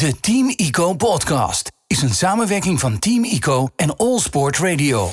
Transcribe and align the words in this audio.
De 0.00 0.20
Team 0.20 0.52
ICO 0.56 0.94
podcast 0.94 1.72
is 1.86 2.02
een 2.02 2.14
samenwerking 2.14 2.80
van 2.80 2.98
Team 2.98 3.24
ICO 3.24 3.68
en 3.76 3.96
All 3.96 4.18
Sport 4.18 4.58
Radio. 4.58 5.08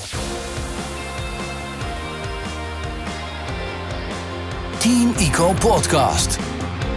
Team 4.77 5.13
ICO 5.17 5.53
podcast. 5.53 6.39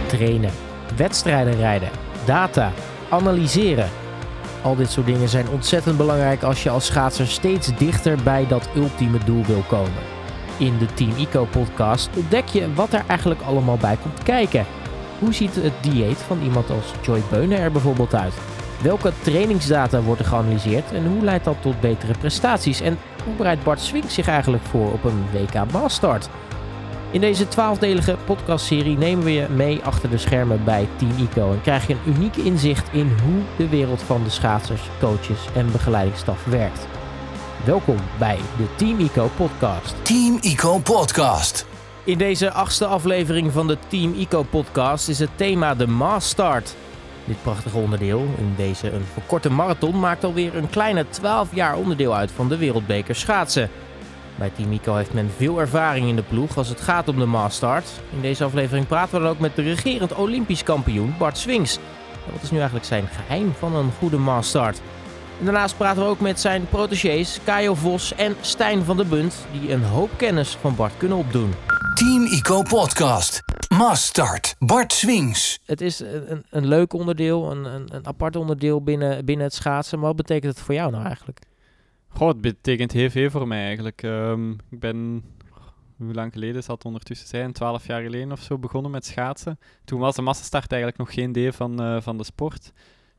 trainen, 0.07 0.51
wedstrijden 0.95 1.55
rijden, 1.55 1.89
data, 2.25 2.71
analyseren. 3.09 3.89
Al 4.61 4.75
dit 4.75 4.91
soort 4.91 5.05
dingen 5.05 5.29
zijn 5.29 5.49
ontzettend 5.49 5.97
belangrijk 5.97 6.43
als 6.43 6.63
je 6.63 6.69
als 6.69 6.85
schaatser 6.85 7.27
steeds 7.27 7.77
dichter 7.77 8.23
bij 8.23 8.47
dat 8.47 8.69
ultieme 8.75 9.17
doel 9.25 9.45
wil 9.45 9.63
komen. 9.67 10.01
In 10.57 10.77
de 10.77 10.93
Team 10.93 11.15
Eco 11.17 11.45
podcast 11.45 12.09
ontdek 12.15 12.47
je 12.47 12.73
wat 12.73 12.93
er 12.93 13.03
eigenlijk 13.07 13.41
allemaal 13.41 13.77
bij 13.77 13.97
komt 14.01 14.23
kijken. 14.23 14.65
Hoe 15.21 15.33
ziet 15.33 15.55
het 15.55 15.73
dieet 15.81 16.17
van 16.17 16.41
iemand 16.41 16.69
als 16.69 16.85
Joy 17.01 17.21
Beunen 17.29 17.59
er 17.59 17.71
bijvoorbeeld 17.71 18.15
uit? 18.15 18.33
Welke 18.81 19.11
trainingsdata 19.21 20.01
worden 20.01 20.25
geanalyseerd 20.25 20.91
en 20.91 21.07
hoe 21.07 21.23
leidt 21.23 21.45
dat 21.45 21.61
tot 21.61 21.79
betere 21.79 22.13
prestaties? 22.19 22.81
En 22.81 22.97
hoe 23.25 23.33
bereidt 23.35 23.63
Bart 23.63 23.79
Swink 23.79 24.09
zich 24.09 24.27
eigenlijk 24.27 24.63
voor 24.63 24.91
op 24.91 25.03
een 25.03 25.25
WK 25.31 25.71
Mastart? 25.71 26.29
In 27.11 27.21
deze 27.21 27.47
twaalfdelige 27.47 28.17
podcastserie 28.25 28.97
nemen 28.97 29.23
we 29.23 29.33
je 29.33 29.47
mee 29.49 29.81
achter 29.83 30.09
de 30.09 30.17
schermen 30.17 30.63
bij 30.63 30.87
Team 30.95 31.11
ICO 31.17 31.51
en 31.51 31.61
krijg 31.61 31.87
je 31.87 31.93
een 31.93 32.13
uniek 32.15 32.35
inzicht 32.35 32.89
in 32.91 33.11
hoe 33.23 33.41
de 33.57 33.69
wereld 33.69 34.01
van 34.01 34.23
de 34.23 34.29
schaatsers, 34.29 34.81
coaches 34.99 35.47
en 35.55 35.71
begeleidingsstaf 35.71 36.45
werkt. 36.45 36.87
Welkom 37.65 37.97
bij 38.19 38.37
de 38.57 38.75
Team 38.75 38.99
ICO 38.99 39.29
podcast. 39.35 39.95
Team 40.03 40.37
ICO 40.41 40.79
podcast. 40.79 41.70
In 42.03 42.17
deze 42.17 42.51
achtste 42.51 42.85
aflevering 42.85 43.51
van 43.51 43.67
de 43.67 43.77
Team 43.87 44.13
ICO 44.13 44.43
podcast 44.43 45.09
is 45.09 45.19
het 45.19 45.29
thema 45.35 45.75
de 45.75 45.87
Mass 45.87 46.29
Start. 46.29 46.75
Dit 47.25 47.41
prachtige 47.41 47.77
onderdeel 47.77 48.27
in 48.37 48.53
deze 48.57 48.91
een 48.91 49.05
verkorte 49.13 49.49
marathon 49.51 49.99
maakt 49.99 50.23
alweer 50.23 50.55
een 50.55 50.69
kleine 50.69 51.09
12 51.09 51.55
jaar 51.55 51.75
onderdeel 51.75 52.15
uit 52.15 52.31
van 52.31 52.49
de 52.49 52.57
Wereldbeker 52.57 53.15
schaatsen. 53.15 53.69
Bij 54.35 54.49
Team 54.49 54.71
ICO 54.71 54.95
heeft 54.95 55.13
men 55.13 55.31
veel 55.37 55.59
ervaring 55.59 56.07
in 56.07 56.15
de 56.15 56.23
ploeg 56.23 56.57
als 56.57 56.69
het 56.69 56.81
gaat 56.81 57.07
om 57.07 57.19
de 57.19 57.25
Mass 57.25 57.55
Start. 57.55 57.85
In 58.15 58.21
deze 58.21 58.43
aflevering 58.43 58.87
praten 58.87 59.13
we 59.13 59.21
dan 59.21 59.31
ook 59.31 59.39
met 59.39 59.55
de 59.55 59.61
regerend 59.61 60.13
Olympisch 60.13 60.63
kampioen 60.63 61.15
Bart 61.17 61.37
Swings. 61.37 61.79
Wat 62.31 62.41
is 62.41 62.51
nu 62.51 62.57
eigenlijk 62.57 62.87
zijn 62.87 63.07
geheim 63.07 63.53
van 63.59 63.75
een 63.75 63.91
goede 63.99 64.17
Mass 64.17 64.49
Start? 64.49 64.81
En 65.39 65.45
daarnaast 65.45 65.77
praten 65.77 66.03
we 66.03 66.09
ook 66.09 66.19
met 66.19 66.39
zijn 66.39 66.67
protégés 66.69 67.39
Kajo 67.43 67.75
Vos 67.75 68.15
en 68.15 68.35
Stijn 68.41 68.83
van 68.83 68.97
der 68.97 69.07
Bunt, 69.07 69.35
die 69.59 69.71
een 69.71 69.83
hoop 69.83 70.09
kennis 70.17 70.57
van 70.61 70.75
Bart 70.75 70.93
kunnen 70.97 71.17
opdoen. 71.17 71.53
Team 71.95 72.23
ICO 72.25 72.61
podcast. 72.61 73.41
Must 73.69 74.03
start. 74.03 74.55
Bart 74.59 74.93
Swings. 74.93 75.59
Het 75.65 75.81
is 75.81 75.99
een, 75.99 76.31
een- 76.31 76.45
een 76.49 76.67
leuk 76.67 76.93
onderdeel, 76.93 77.51
een, 77.51 77.65
een, 77.65 77.95
een 77.95 78.07
apart 78.07 78.35
onderdeel 78.35 78.83
binnen, 78.83 79.25
binnen 79.25 79.45
het 79.45 79.53
schaatsen. 79.53 79.97
Maar 79.99 80.07
wat 80.07 80.15
betekent 80.15 80.53
het 80.55 80.63
voor 80.65 80.73
jou 80.75 80.91
nou 80.91 81.05
eigenlijk? 81.05 81.39
Goh, 82.07 82.27
het 82.27 82.41
betekent 82.41 82.91
heel 82.91 83.09
veel 83.09 83.29
voor 83.29 83.47
mij 83.47 83.65
eigenlijk. 83.65 84.03
Ehm, 84.03 84.51
ik 84.51 84.79
ben, 84.79 85.23
hoe 85.97 86.13
lang 86.13 86.33
geleden 86.33 86.63
zal 86.63 86.75
het 86.75 86.85
ondertussen 86.85 87.27
zijn, 87.27 87.51
12 87.53 87.87
jaar 87.87 88.01
geleden 88.01 88.31
of 88.31 88.41
zo 88.41 88.57
begonnen 88.57 88.91
met 88.91 89.05
schaatsen. 89.05 89.59
Toen 89.85 89.99
was 89.99 90.15
de 90.15 90.21
massastart 90.21 90.71
eigenlijk 90.71 91.01
nog 91.01 91.13
geen 91.13 91.31
deel 91.31 91.51
van, 91.51 91.81
eh, 91.81 92.01
van 92.01 92.17
de 92.17 92.23
sport. 92.23 92.71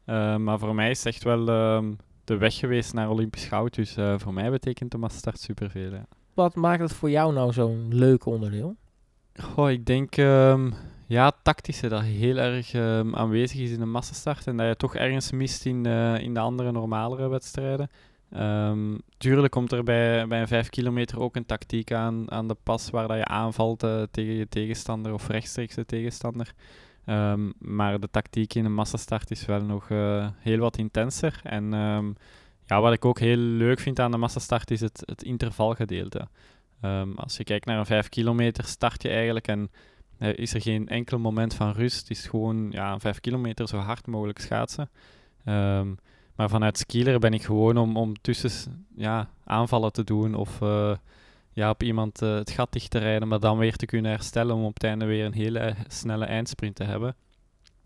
Eh, 0.04 0.36
maar 0.36 0.58
voor 0.58 0.74
mij 0.74 0.90
is 0.90 0.98
het 0.98 1.06
echt 1.14 1.22
wel 1.24 1.48
ehm, 1.48 1.92
de 2.24 2.36
weg 2.36 2.54
geweest 2.54 2.92
naar 2.92 3.10
Olympisch 3.10 3.44
goud. 3.44 3.74
Dus 3.74 3.96
eh, 3.96 4.14
voor 4.18 4.32
mij 4.34 4.50
betekent 4.50 4.90
de 4.90 4.98
massastart 4.98 5.40
superveel. 5.40 5.92
Ja. 5.92 6.06
Wat 6.34 6.54
maakt 6.54 6.80
het 6.80 6.92
voor 6.92 7.10
jou 7.10 7.32
nou 7.32 7.52
zo'n 7.52 7.86
leuk 7.94 8.26
onderdeel? 8.26 8.76
Goh, 9.34 9.70
ik 9.70 9.86
denk 9.86 10.16
ehm, 10.16 10.70
ja, 11.06 11.32
tactische 11.42 11.88
dat 11.88 12.02
heel 12.02 12.36
erg 12.36 12.74
ehm, 12.74 13.14
aanwezig 13.14 13.60
is 13.60 13.70
in 13.70 13.78
de 13.78 13.84
massastart 13.84 14.46
en 14.46 14.56
dat 14.56 14.66
je 14.66 14.76
toch 14.76 14.94
ergens 14.94 15.32
mist 15.32 15.66
in, 15.66 15.86
eh, 15.86 16.18
in 16.18 16.34
de 16.34 16.40
andere 16.40 16.72
normalere 16.72 17.28
wedstrijden. 17.28 17.90
Ehm, 18.30 18.98
tuurlijk 19.18 19.52
komt 19.52 19.72
er 19.72 19.82
bij, 19.84 20.26
bij 20.26 20.40
een 20.40 20.48
5 20.48 20.68
kilometer 20.68 21.20
ook 21.20 21.36
een 21.36 21.46
tactiek 21.46 21.92
aan, 21.92 22.30
aan 22.30 22.48
de 22.48 22.56
pas 22.62 22.90
waar 22.90 23.08
dat 23.08 23.16
je 23.16 23.24
aanvalt 23.24 23.82
eh, 23.82 24.02
tegen 24.10 24.34
je 24.34 24.48
tegenstander 24.48 25.12
of 25.12 25.28
rechtstreeks 25.28 25.74
de 25.74 25.86
tegenstander. 25.86 26.52
Maar 27.58 28.00
de 28.00 28.10
tactiek 28.10 28.54
in 28.54 28.64
een 28.64 28.74
massastart 28.74 29.30
is 29.30 29.46
wel 29.46 29.60
nog 29.60 29.90
eh, 29.90 30.28
heel 30.38 30.58
wat 30.58 30.76
intenser. 30.76 31.40
En 31.42 31.72
ja, 32.72 32.80
wat 32.80 32.92
ik 32.92 33.04
ook 33.04 33.18
heel 33.18 33.36
leuk 33.36 33.80
vind 33.80 34.00
aan 34.00 34.10
de 34.10 34.16
massastart 34.16 34.70
is 34.70 34.80
het, 34.80 35.02
het 35.04 35.22
intervalgedeelte. 35.22 36.28
Ehm, 36.80 37.12
als 37.14 37.36
je 37.36 37.44
kijkt 37.44 37.66
naar 37.66 37.78
een 37.78 37.86
5 37.86 38.08
kilometer, 38.08 38.64
start 38.64 39.02
je 39.02 39.08
eigenlijk 39.08 39.48
en 39.48 39.70
eh, 40.18 40.36
is 40.36 40.54
er 40.54 40.60
geen 40.60 40.88
enkel 40.88 41.18
moment 41.18 41.54
van 41.54 41.72
rust. 41.72 41.98
Het 41.98 42.10
is 42.10 42.26
gewoon 42.26 42.70
ja, 42.70 42.92
een 42.92 43.00
5 43.00 43.20
kilometer 43.20 43.68
zo 43.68 43.76
hard 43.76 44.06
mogelijk 44.06 44.38
schaatsen. 44.38 44.90
Ehm, 45.44 45.94
maar 46.36 46.48
vanuit 46.48 46.78
skieler 46.78 47.18
ben 47.18 47.32
ik 47.32 47.42
gewoon 47.42 47.76
om, 47.76 47.96
om 47.96 48.20
tussen 48.20 48.86
ja, 48.96 49.28
aanvallen 49.44 49.92
te 49.92 50.04
doen 50.04 50.34
of 50.34 50.60
eh, 50.60 50.96
ja, 51.52 51.70
op 51.70 51.82
iemand 51.82 52.22
eh, 52.22 52.34
het 52.34 52.50
gat 52.50 52.72
dicht 52.72 52.90
te 52.90 52.98
rijden, 52.98 53.28
maar 53.28 53.40
dan 53.40 53.58
weer 53.58 53.76
te 53.76 53.86
kunnen 53.86 54.10
herstellen 54.10 54.54
om 54.54 54.64
op 54.64 54.74
het 54.74 54.84
einde 54.84 55.04
weer 55.04 55.24
een 55.24 55.34
hele 55.34 55.74
snelle 55.88 56.24
eindsprint 56.24 56.74
te 56.74 56.84
hebben. 56.84 57.14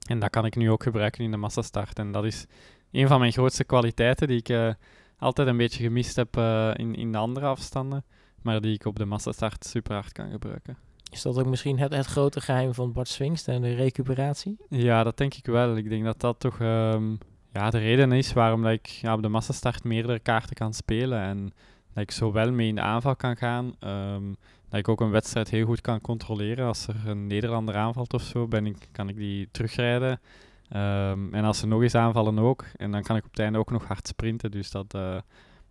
En 0.06 0.19
dat 0.19 0.30
kan 0.30 0.44
ik 0.44 0.56
nu 0.56 0.70
ook 0.70 0.82
gebruiken 0.82 1.25
in 1.25 1.30
de 1.30 1.36
massastart. 1.36 1.98
En 1.98 2.12
dat 2.12 2.25
is 2.25 2.46
een 2.92 3.08
van 3.08 3.20
mijn 3.20 3.32
grootste 3.32 3.64
kwaliteiten 3.64 4.28
die 4.28 4.38
ik 4.38 4.48
eh, 4.48 4.70
altijd 5.19 5.48
een 5.48 5.56
beetje 5.56 5.82
gemist 5.82 6.16
heb 6.16 6.36
eh, 6.36 6.70
in, 6.74 6.94
in 6.94 7.12
de 7.12 7.19
andere 7.19 7.47
afstanden 7.47 8.04
maar 8.47 8.60
die 8.60 8.74
ik 8.74 8.84
op 8.84 8.97
de 8.97 9.04
massastart 9.04 9.64
super 9.64 9.94
hard 9.94 10.12
kan 10.12 10.30
gebruiken. 10.30 10.76
Is 11.10 11.22
dat 11.22 11.38
ook 11.38 11.46
misschien 11.46 11.78
het, 11.78 11.94
het 11.94 12.06
grote 12.06 12.41
geheim 12.41 12.75
van 12.75 12.92
Bart 12.92 13.08
Swings 13.08 13.46
en 13.46 13.62
de 13.62 13.75
recuperatie? 13.75 14.56
Ja, 14.69 15.02
dat 15.02 15.16
denk 15.16 15.34
ik 15.34 15.46
wel. 15.46 15.76
Ik 15.76 15.88
denk 15.88 16.04
dat 16.04 16.20
dat 16.20 16.41
toch 16.41 16.60
ehm, 16.60 17.14
ja, 17.52 17.70
de 17.70 17.78
reden 17.78 18.12
is 18.12 18.32
waarom 18.32 18.62
dat 18.62 18.72
ik 18.72 18.86
ja, 18.86 19.14
op 19.14 19.22
de 19.22 19.28
massastart 19.28 19.84
meerdere 19.84 20.19
kaarten 20.19 20.54
kan 20.54 20.75
spelen 20.75 21.20
en 21.20 21.52
dat 21.92 22.02
ik 22.02 22.10
zowel 22.10 22.52
mee 22.52 22.69
in 22.69 22.75
de 22.75 22.80
aanval 22.80 23.16
kan 23.16 23.36
gaan, 23.36 23.75
ehm, 23.80 24.25
dat 24.69 24.78
ik 24.78 24.88
ook 24.88 25.00
een 25.00 25.10
wedstrijd 25.10 25.50
heel 25.50 25.66
goed 25.66 25.80
kan 25.80 26.00
controleren. 26.00 26.66
Als 26.66 26.86
er 26.86 26.96
een 27.06 27.26
Nederlander 27.26 27.76
aanvalt 27.76 28.14
of 28.14 28.22
zo, 28.22 28.46
ben 28.46 28.66
ik, 28.66 28.88
kan 28.92 29.08
ik 29.08 29.16
die 29.16 29.48
terugrijden. 29.50 30.20
Ehm, 30.69 31.34
en 31.34 31.44
als 31.44 31.59
ze 31.59 31.66
nog 31.66 31.82
eens 31.82 31.94
aanvallen 31.94 32.38
ook. 32.38 32.65
En 32.77 32.91
dan 32.91 33.03
kan 33.03 33.16
ik 33.16 33.25
op 33.25 33.31
het 33.31 33.41
einde 33.41 33.59
ook 33.59 33.71
nog 33.71 33.87
hard 33.87 34.09
sprinten. 34.09 34.50
Dus 34.50 34.71
dat, 34.71 34.94
eh, 34.94 35.19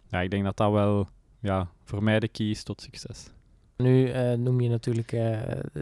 ja, 0.08 0.22
ik 0.22 0.30
denk 0.30 0.44
dat 0.44 0.58
dat 0.58 0.72
wel 0.72 1.08
ja, 1.40 1.68
voor 1.84 2.04
mij 2.04 2.20
de 2.20 2.28
key 2.28 2.50
is 2.50 2.64
tot 2.64 2.82
succes. 2.82 3.30
Nu 3.78 4.10
eh, 4.10 4.34
noem 4.34 4.62
je 4.62 4.70
natuurlijk 4.70 5.12
eh, 5.12 5.40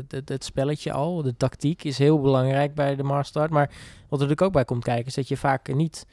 het, 0.07 0.43
spelletje 0.43 0.91
al. 0.91 1.21
De 1.21 1.37
tactiek 1.37 1.83
is 1.83 1.97
heel 1.97 2.21
belangrijk 2.21 2.75
bij 2.75 2.95
de 2.95 3.03
Mars 3.03 3.27
Start. 3.27 3.51
Maar 3.51 3.71
wat 4.09 4.21
er 4.21 4.43
ook 4.43 4.53
bij 4.53 4.65
komt 4.65 4.83
kijken 4.83 5.05
is 5.05 5.13
dat 5.13 5.27
je 5.27 5.37
vaak 5.37 5.73
niet 5.73 6.05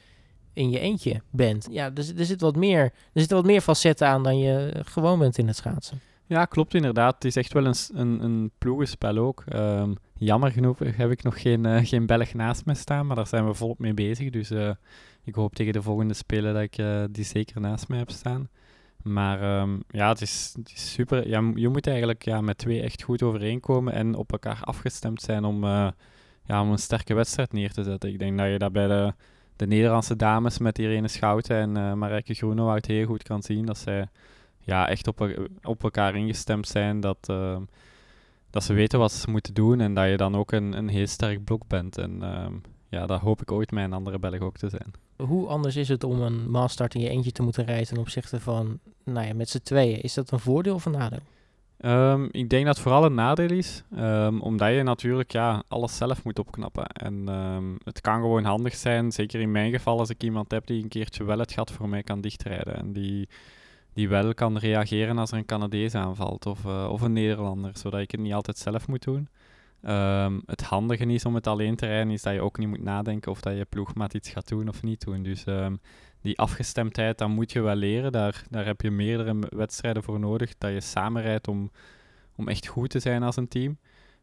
in 0.53 0.69
je 0.69 0.79
eentje 0.79 1.21
bent. 1.29 1.67
Ja, 1.71 1.85
er, 1.85 2.17
er, 2.17 2.25
zit 2.25 2.41
wat 2.41 2.55
meer, 2.55 2.81
er 2.83 3.19
zitten 3.19 3.37
wat 3.37 3.45
meer 3.45 3.61
facetten 3.61 4.07
aan 4.07 4.23
dan 4.23 4.37
je 4.37 4.81
gewoon 4.85 5.19
bent 5.19 5.37
in 5.37 5.47
het 5.47 5.55
schaatsen. 5.55 5.99
Ja, 6.31 6.45
klopt 6.45 6.73
inderdaad. 6.73 7.13
Het 7.13 7.25
is 7.25 7.35
echt 7.35 7.53
wel 7.53 7.65
een, 7.65 7.75
een, 7.93 8.23
een 8.23 8.51
ploegenspel 8.57 9.17
ook. 9.17 9.43
Ehm, 9.47 9.93
jammer 10.13 10.51
genoeg 10.51 10.79
heb 10.79 11.11
ik 11.11 11.23
nog 11.23 11.41
geen, 11.41 11.65
eh, 11.65 11.85
geen 11.85 12.05
Belg 12.05 12.33
naast 12.33 12.65
me 12.65 12.73
staan, 12.73 13.07
maar 13.07 13.15
daar 13.15 13.27
zijn 13.27 13.45
we 13.45 13.53
volop 13.53 13.79
mee 13.79 13.93
bezig. 13.93 14.29
Dus 14.29 14.51
eh, 14.51 14.69
ik 15.23 15.35
hoop 15.35 15.55
tegen 15.55 15.73
de 15.73 15.81
volgende 15.81 16.13
spelen 16.13 16.53
dat 16.53 16.63
ik 16.63 16.77
eh, 16.77 17.03
die 17.09 17.23
zeker 17.23 17.61
naast 17.61 17.87
mij 17.87 17.97
heb 17.97 18.09
staan. 18.09 18.49
Maar 19.03 19.41
ehm, 19.41 19.79
ja, 19.87 20.09
het 20.09 20.21
is, 20.21 20.55
super. 20.73 21.27
Ja, 21.27 21.51
je 21.55 21.69
moet 21.69 21.87
eigenlijk 21.87 22.25
ja, 22.25 22.41
met 22.41 22.57
twee 22.57 22.81
echt 22.81 23.03
goed 23.03 23.23
overeenkomen 23.23 23.93
en 23.93 24.15
op 24.15 24.31
elkaar 24.31 24.59
afgestemd 24.61 25.21
zijn 25.21 25.43
om, 25.43 25.65
ja, 25.65 26.61
om 26.61 26.71
een 26.71 26.77
sterke 26.77 27.13
wedstrijd 27.13 27.53
neer 27.53 27.71
te 27.71 27.83
zetten. 27.83 28.09
Ik 28.09 28.19
denk 28.19 28.37
dat 28.37 28.47
je 28.47 28.57
dat 28.57 28.71
bij 28.71 28.87
de, 28.87 29.13
de 29.55 29.67
Nederlandse 29.67 30.15
dames 30.15 30.57
met 30.57 30.79
Irene 30.79 31.07
Schouten 31.07 31.77
en 31.77 31.97
Marijke 31.97 32.33
Groenewoud 32.33 32.85
heel 32.85 33.05
goed 33.05 33.23
kan 33.23 33.43
zien. 33.43 33.65
Dat 33.65 33.77
zij 33.77 34.07
ja, 34.61 34.87
echt 34.89 35.07
op, 35.07 35.21
el- 35.21 35.47
op 35.63 35.83
elkaar 35.83 36.15
ingestemd 36.15 36.67
zijn. 36.67 36.99
Dat, 36.99 37.17
ehm, 37.21 37.61
dat 38.49 38.63
ze 38.63 38.73
weten 38.73 38.99
wat 38.99 39.11
ze 39.11 39.29
moeten 39.29 39.53
doen 39.53 39.79
en 39.79 39.93
dat 39.93 40.09
je 40.09 40.17
dan 40.17 40.35
ook 40.35 40.51
een, 40.51 40.73
een 40.77 40.87
heel 40.87 41.07
sterk 41.07 41.43
blok 41.43 41.67
bent. 41.67 41.97
En 41.97 42.23
ehm, 42.23 42.53
ja, 42.89 43.05
dat 43.05 43.19
hoop 43.19 43.41
ik 43.41 43.51
ooit 43.51 43.71
een 43.71 43.93
andere 43.93 44.19
Belg 44.19 44.39
ook 44.39 44.57
te 44.57 44.69
zijn. 44.69 44.91
Hoe 45.27 45.47
anders 45.47 45.75
is 45.75 45.87
het 45.87 46.03
om 46.03 46.21
een 46.21 46.51
maastart 46.51 46.95
in 46.95 47.01
je 47.01 47.09
eentje 47.09 47.31
te 47.31 47.43
moeten 47.43 47.65
rijden 47.65 47.87
ten 47.87 47.97
opzichte 47.97 48.39
van, 48.39 48.79
nou 49.03 49.27
ja, 49.27 49.33
met 49.33 49.49
z'n 49.49 49.59
tweeën? 49.63 50.01
Is 50.01 50.13
dat 50.13 50.31
een 50.31 50.39
voordeel 50.39 50.73
of 50.75 50.85
een 50.85 50.91
nadeel? 50.91 51.19
Ehm, 51.77 52.27
ik 52.31 52.49
denk 52.49 52.65
dat 52.65 52.73
het 52.73 52.83
vooral 52.83 53.05
een 53.05 53.13
nadeel 53.13 53.51
is, 53.51 53.83
omdat 54.39 54.73
je 54.73 54.83
natuurlijk 54.83 55.31
ja, 55.31 55.63
alles 55.67 55.97
zelf 55.97 56.23
moet 56.23 56.39
opknappen. 56.39 56.85
En 56.87 57.27
het 57.83 58.01
kan 58.01 58.15
gewoon 58.15 58.43
handig 58.43 58.75
zijn, 58.75 59.11
zeker 59.11 59.39
in 59.39 59.51
mijn 59.51 59.71
geval, 59.71 59.99
als 59.99 60.09
ik 60.09 60.23
iemand 60.23 60.51
heb 60.51 60.65
die 60.67 60.83
een 60.83 60.89
keertje 60.89 61.23
wel 61.23 61.39
het 61.39 61.51
gat 61.51 61.71
voor 61.71 61.89
mij 61.89 62.03
kan 62.03 62.21
dichtrijden. 62.21 62.75
En 62.75 62.93
die, 62.93 63.29
die 64.01 64.09
wel 64.09 64.33
kan 64.33 64.57
reageren 64.57 65.17
als 65.17 65.31
er 65.31 65.37
een 65.37 65.45
Canadees 65.45 65.95
aanvalt 65.95 66.45
of, 66.45 66.65
eh, 66.65 66.87
of 66.91 67.01
een 67.01 67.13
Nederlander, 67.13 67.71
zodat 67.77 67.99
ik 67.99 68.11
het 68.11 68.19
niet 68.19 68.33
altijd 68.33 68.57
zelf 68.57 68.87
moet 68.87 69.03
doen. 69.03 69.27
Ehm, 69.81 70.39
het 70.45 70.61
handige 70.61 71.05
is 71.05 71.25
om 71.25 71.35
het 71.35 71.47
alleen 71.47 71.75
te 71.75 71.85
rijden, 71.85 72.11
is 72.11 72.21
dat 72.21 72.33
je 72.33 72.41
ook 72.41 72.57
niet 72.57 72.67
moet 72.67 72.83
nadenken 72.83 73.31
of 73.31 73.41
dat 73.41 73.57
je 73.57 73.65
ploegmaat 73.65 74.13
iets 74.13 74.29
gaat 74.29 74.47
doen 74.47 74.67
of 74.67 74.83
niet 74.83 75.01
doen. 75.01 75.23
Dus 75.23 75.43
ehm, 75.43 75.75
die 76.21 76.39
afgestemdheid, 76.39 77.17
dat 77.17 77.29
moet 77.29 77.51
je 77.51 77.61
wel 77.61 77.75
leren. 77.75 78.11
Daar, 78.11 78.43
daar 78.49 78.65
heb 78.65 78.81
je 78.81 78.91
meerdere 78.91 79.35
wedstrijden 79.49 80.03
voor 80.03 80.19
nodig, 80.19 80.57
dat 80.57 80.71
je 80.71 80.81
samen 80.81 81.21
rijdt 81.21 81.47
om, 81.47 81.71
om 82.35 82.47
echt 82.47 82.67
goed 82.67 82.89
te 82.89 82.99
zijn 82.99 83.23
als 83.23 83.35
een 83.35 83.47
team. 83.47 83.77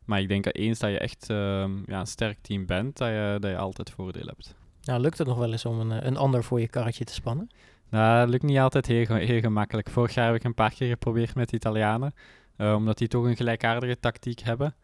Maar 0.05 0.21
ik 0.21 0.29
denk 0.29 0.45
dat 0.45 0.55
eens 0.55 0.79
dat 0.79 0.91
je 0.91 0.99
echt 0.99 1.31
ehm, 1.31 1.73
ja, 1.87 2.01
een 2.01 2.07
sterk 2.07 2.39
team 2.41 2.67
bent, 2.67 2.97
dat 2.97 3.09
je, 3.09 3.37
dat 3.41 3.51
je 3.51 3.57
altijd 3.57 3.91
voordeel 3.91 4.27
hebt. 4.27 4.55
Nou, 4.83 5.01
lukt 5.01 5.19
het 5.19 5.27
nog 5.27 5.39
wel 5.39 5.53
eens 5.53 5.65
om 5.65 5.81
een, 5.81 6.07
een 6.07 6.17
ander 6.17 6.45
voor 6.45 6.61
je 6.61 6.69
karretje 6.69 7.05
te 7.05 7.13
spannen? 7.13 7.49
Nou, 7.91 8.21
dat 8.21 8.29
lukt 8.29 8.43
niet 8.43 8.59
altijd 8.59 8.87
heel, 8.87 9.15
heel 9.15 9.41
gemakkelijk. 9.41 9.91
Vorig 9.91 10.15
jaar 10.15 10.27
heb 10.27 10.35
ik 10.35 10.45
een 10.45 10.55
paar 10.55 10.75
keer 10.75 10.89
geprobeerd 10.89 11.35
met 11.35 11.49
de 11.49 11.57
Italianen, 11.57 12.15
omdat 12.59 12.99
die 12.99 13.09
toch 13.09 13.25
een 13.25 13.37
gelijkaardige 13.37 14.01
tactiek 14.01 14.41
hebben. 14.41 14.75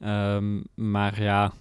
Ehm, 0.00 0.60
maar 0.74 1.22
ja, 1.22 1.52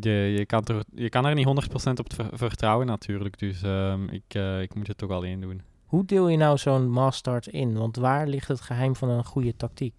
je, 0.00 0.10
je, 0.10 0.46
kan 0.46 0.64
er, 0.64 0.84
je 0.94 1.08
kan 1.08 1.26
er 1.26 1.34
niet 1.34 1.46
100% 1.46 1.92
op 1.92 2.30
vertrouwen 2.32 2.86
natuurlijk. 2.86 3.38
Dus 3.38 3.62
um, 3.62 4.08
ik, 4.08 4.34
uh, 4.36 4.60
ik 4.60 4.74
moet 4.74 4.86
het 4.86 4.98
toch 4.98 5.10
alleen 5.10 5.40
doen. 5.40 5.62
Hoe 5.84 6.04
deel 6.04 6.28
je 6.28 6.36
nou 6.36 6.58
zo'n 6.58 6.90
master 6.90 7.44
in? 7.50 7.78
Want 7.78 7.96
waar 7.96 8.26
ligt 8.26 8.48
het 8.48 8.60
geheim 8.60 8.96
van 8.96 9.08
een 9.08 9.24
goede 9.24 9.56
tactiek? 9.56 9.94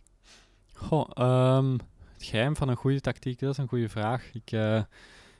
Goh, 0.73 1.09
um, 1.57 1.71
het 2.13 2.23
geheim 2.23 2.55
van 2.55 2.69
een 2.69 2.75
goede 2.75 3.01
tactiek, 3.01 3.39
dat 3.39 3.51
is 3.51 3.57
een 3.57 3.67
goede 3.67 3.89
vraag. 3.89 4.33
Ik, 4.33 4.51
uh, 4.51 4.81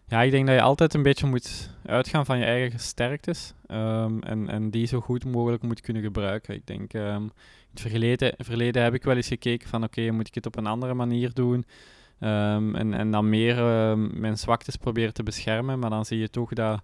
ja, 0.08 0.22
ik 0.22 0.32
denk 0.32 0.48
dat 0.48 0.56
je 0.56 0.62
altijd 0.62 0.94
een 0.94 1.04
beetje 1.04 1.28
moet 1.28 1.70
uitgaan 1.86 2.26
van 2.26 2.38
je 2.38 2.46
eigen 2.46 2.80
sterktes. 2.80 3.54
Um, 3.68 4.24
en, 4.24 4.50
en 4.50 4.70
die 4.70 4.88
zo 4.88 5.00
goed 5.00 5.26
mogelijk 5.26 5.64
moet 5.64 5.82
kunnen 5.82 6.04
gebruiken. 6.04 6.56
Ik 6.56 6.68
denk, 6.68 6.94
um, 6.94 7.24
in 7.24 7.32
het 7.70 7.82
verleden, 7.82 8.34
verleden 8.38 8.84
heb 8.84 8.94
ik 8.94 9.04
wel 9.04 9.16
eens 9.16 9.28
gekeken 9.28 9.70
van 9.70 9.84
oké, 9.84 10.12
moet 10.12 10.28
ik 10.28 10.36
het 10.36 10.46
op 10.46 10.58
een 10.58 10.68
andere 10.68 10.94
manier 10.94 11.34
doen? 11.34 11.66
Um, 12.20 12.76
en, 12.76 12.94
en 12.94 13.12
dan 13.12 13.30
meer 13.30 13.56
mijn 13.98 14.38
zwaktes 14.38 14.76
proberen 14.76 15.14
te 15.14 15.24
beschermen. 15.24 15.80
Maar 15.80 15.90
dan 15.90 16.06
zie 16.06 16.20
je 16.20 16.30
toch 16.30 16.54
dat, 16.54 16.82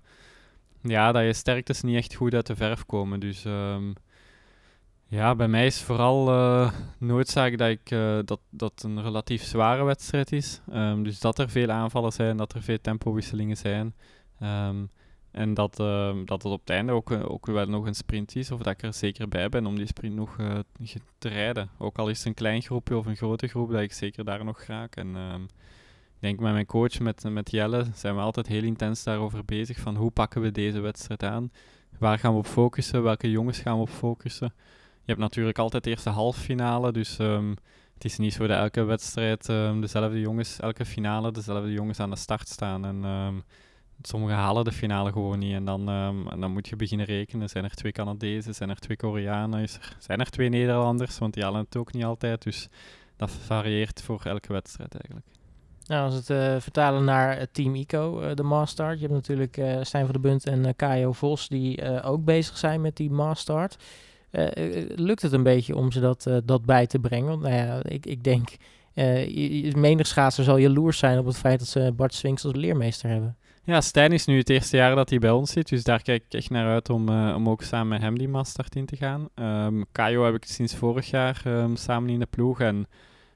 ja, 0.81 1.11
dat 1.11 1.23
je 1.23 1.33
sterktes 1.33 1.81
niet 1.81 1.97
echt 1.97 2.13
goed 2.13 2.33
uit 2.33 2.47
de 2.47 2.55
verf 2.55 2.85
komen. 2.85 3.19
Dus 3.19 3.45
ja, 5.13 5.35
bij 5.35 5.47
mij 5.47 5.65
is 5.65 5.81
vooral 5.81 6.29
uh, 6.29 6.71
noodzaak 6.97 7.57
dat, 7.57 7.69
ik, 7.69 7.91
uh, 7.91 8.19
dat 8.25 8.39
dat 8.49 8.83
een 8.83 9.01
relatief 9.01 9.43
zware 9.43 9.83
wedstrijd 9.83 10.31
is. 10.31 10.61
dus 11.03 11.19
dat 11.19 11.39
er 11.39 11.49
veel 11.49 11.69
aanvallen 11.69 12.11
zijn, 12.11 12.37
dat 12.37 12.53
er 12.53 12.61
veel 12.61 12.81
tempowisselingen 12.81 13.57
zijn. 13.57 13.95
En 15.31 15.53
dat, 15.53 15.79
uh, 15.79 16.15
dat 16.25 16.43
het 16.43 16.51
op 16.51 16.59
het 16.59 16.69
einde 16.69 16.91
ook, 16.91 17.11
ook 17.11 17.45
wel 17.45 17.65
nog 17.65 17.85
een 17.85 17.95
sprint 17.95 18.35
is, 18.35 18.51
of 18.51 18.61
dat 18.61 18.73
ik 18.73 18.81
er 18.81 18.93
zeker 18.93 19.27
bij 19.27 19.49
ben 19.49 19.65
om 19.65 19.75
die 19.75 19.87
sprint 19.87 20.15
nog 20.15 20.35
te 21.17 21.29
rijden. 21.29 21.69
Ook 21.77 21.97
al 21.97 22.09
is 22.09 22.17
het 22.17 22.27
een 22.27 22.33
klein 22.33 22.61
groepje 22.61 22.97
of 22.97 23.05
een 23.05 23.15
grote 23.15 23.47
groep, 23.47 23.71
dat 23.71 23.81
ik 23.81 23.93
zeker 23.93 24.25
daar 24.25 24.43
nog 24.43 24.61
raak. 24.61 24.95
En 24.95 25.15
ik 26.15 26.19
denk 26.19 26.39
met 26.39 26.53
mijn 26.53 26.65
coach, 26.65 26.99
met, 26.99 27.23
met 27.29 27.51
Jelle, 27.51 27.85
zijn 27.93 28.15
we 28.15 28.21
altijd 28.21 28.47
heel 28.47 28.63
intens 28.63 29.03
daarover 29.03 29.45
bezig. 29.45 29.79
Van 29.79 29.95
hoe 29.95 30.11
pakken 30.11 30.41
we 30.41 30.51
deze 30.51 30.79
wedstrijd 30.79 31.23
aan? 31.23 31.51
Waar 31.99 32.19
gaan 32.19 32.31
we 32.31 32.37
op 32.37 32.47
focussen? 32.47 33.03
Welke 33.03 33.31
jongens 33.31 33.59
gaan 33.59 33.75
we 33.75 33.81
op 33.81 33.89
focussen? 33.89 34.53
Je 35.05 35.11
hebt 35.11 35.19
natuurlijk 35.19 35.59
altijd 35.59 36.03
de 36.03 36.09
halffinale, 36.09 36.91
dus 36.91 37.19
um, 37.19 37.55
het 37.93 38.05
is 38.05 38.17
niet 38.17 38.33
zo 38.33 38.47
dat 38.47 38.57
elke 38.57 38.83
wedstrijd 38.83 39.47
um, 39.47 39.81
dezelfde 39.81 40.19
jongens, 40.19 40.59
elke 40.59 40.85
finale 40.85 41.31
dezelfde 41.31 41.71
jongens 41.71 41.99
aan 41.99 42.09
de 42.09 42.15
start 42.15 42.47
staan. 42.47 42.85
En 42.85 43.03
um, 43.03 43.43
Sommigen 44.01 44.35
halen 44.35 44.63
de 44.63 44.71
finale 44.71 45.11
gewoon 45.11 45.39
niet. 45.39 45.53
En 45.53 45.65
dan, 45.65 45.85
dan 46.39 46.51
moet 46.51 46.67
je 46.67 46.75
beginnen 46.75 47.05
rekenen. 47.05 47.49
Zijn 47.49 47.63
er 47.63 47.75
twee 47.75 47.91
Canadezen? 47.91 48.55
Zijn 48.55 48.69
er 48.69 48.79
twee 48.79 48.97
Koreanen? 48.97 49.61
Is 49.61 49.75
er, 49.75 49.95
zijn 49.99 50.19
er 50.19 50.29
twee 50.29 50.49
Nederlanders? 50.49 51.17
Want 51.17 51.33
die 51.33 51.43
halen 51.43 51.61
het 51.61 51.77
ook 51.77 51.93
niet 51.93 52.03
altijd. 52.03 52.43
Dus 52.43 52.67
dat 53.17 53.31
varieert 53.31 54.01
voor 54.01 54.21
elke 54.23 54.53
wedstrijd 54.53 54.93
eigenlijk. 54.93 55.25
Nou, 55.85 56.05
als 56.05 56.13
het 56.13 56.29
uh, 56.29 56.55
vertalen 56.59 57.03
naar 57.03 57.37
het 57.37 57.53
Team 57.53 57.75
ICO, 57.75 58.21
uh, 58.21 58.35
de 58.35 58.43
Mastart. 58.43 58.99
Je 58.99 59.01
hebt 59.01 59.13
natuurlijk 59.13 59.57
uh, 59.57 59.77
Stijn 59.81 60.03
van 60.03 60.13
der 60.13 60.21
Bunt 60.21 60.45
en 60.45 60.75
Kajo 60.75 61.11
Vos 61.11 61.47
die 61.47 62.01
ook 62.03 62.23
bezig 62.23 62.57
zijn 62.57 62.81
met 62.81 62.95
die 62.95 63.11
Mastart. 63.11 63.77
Lukt 64.95 65.21
het 65.21 65.31
een 65.31 65.43
beetje 65.43 65.75
om 65.75 65.91
ze 65.91 65.99
dat, 65.99 66.27
dat 66.43 66.65
bij 66.65 66.87
te 66.87 66.99
brengen? 66.99 67.27
Want 67.27 67.41
nou 67.41 67.53
ja, 67.53 67.83
ik, 67.83 68.05
ik 68.05 68.23
denk, 68.23 68.49
menig 69.75 70.07
schaatser 70.07 70.43
zal 70.43 70.57
jaloers 70.57 70.97
zijn 70.97 71.19
op 71.19 71.25
het 71.25 71.37
feit 71.37 71.59
dat 71.59 71.67
ze 71.67 71.93
Bart 71.95 72.13
Swings 72.13 72.45
als 72.45 72.55
leermeester 72.55 73.09
hebben. 73.09 73.37
Ja, 73.65 73.81
Stijn 73.81 74.11
is 74.11 74.25
nu 74.25 74.37
het 74.37 74.49
eerste 74.49 74.77
jaar 74.77 74.95
dat 74.95 75.09
hij 75.09 75.19
bij 75.19 75.31
ons 75.31 75.51
zit, 75.51 75.69
dus 75.69 75.83
daar 75.83 76.01
kijk 76.01 76.23
ik 76.25 76.33
echt 76.33 76.49
naar 76.49 76.67
uit 76.67 76.89
om, 76.89 77.09
om 77.09 77.49
ook 77.49 77.61
samen 77.61 77.87
met 77.87 78.01
hem 78.01 78.17
die 78.17 78.27
Mastart 78.27 78.75
in 78.75 78.85
te 78.85 78.95
gaan. 78.95 79.29
Um, 79.35 79.85
heb 80.23 80.35
ik 80.35 80.45
sinds 80.45 80.75
vorig 80.75 81.09
jaar 81.09 81.41
um, 81.45 81.75
samen 81.75 82.09
in 82.09 82.19
de 82.19 82.27
ploeg 82.29 82.59
en 82.59 82.87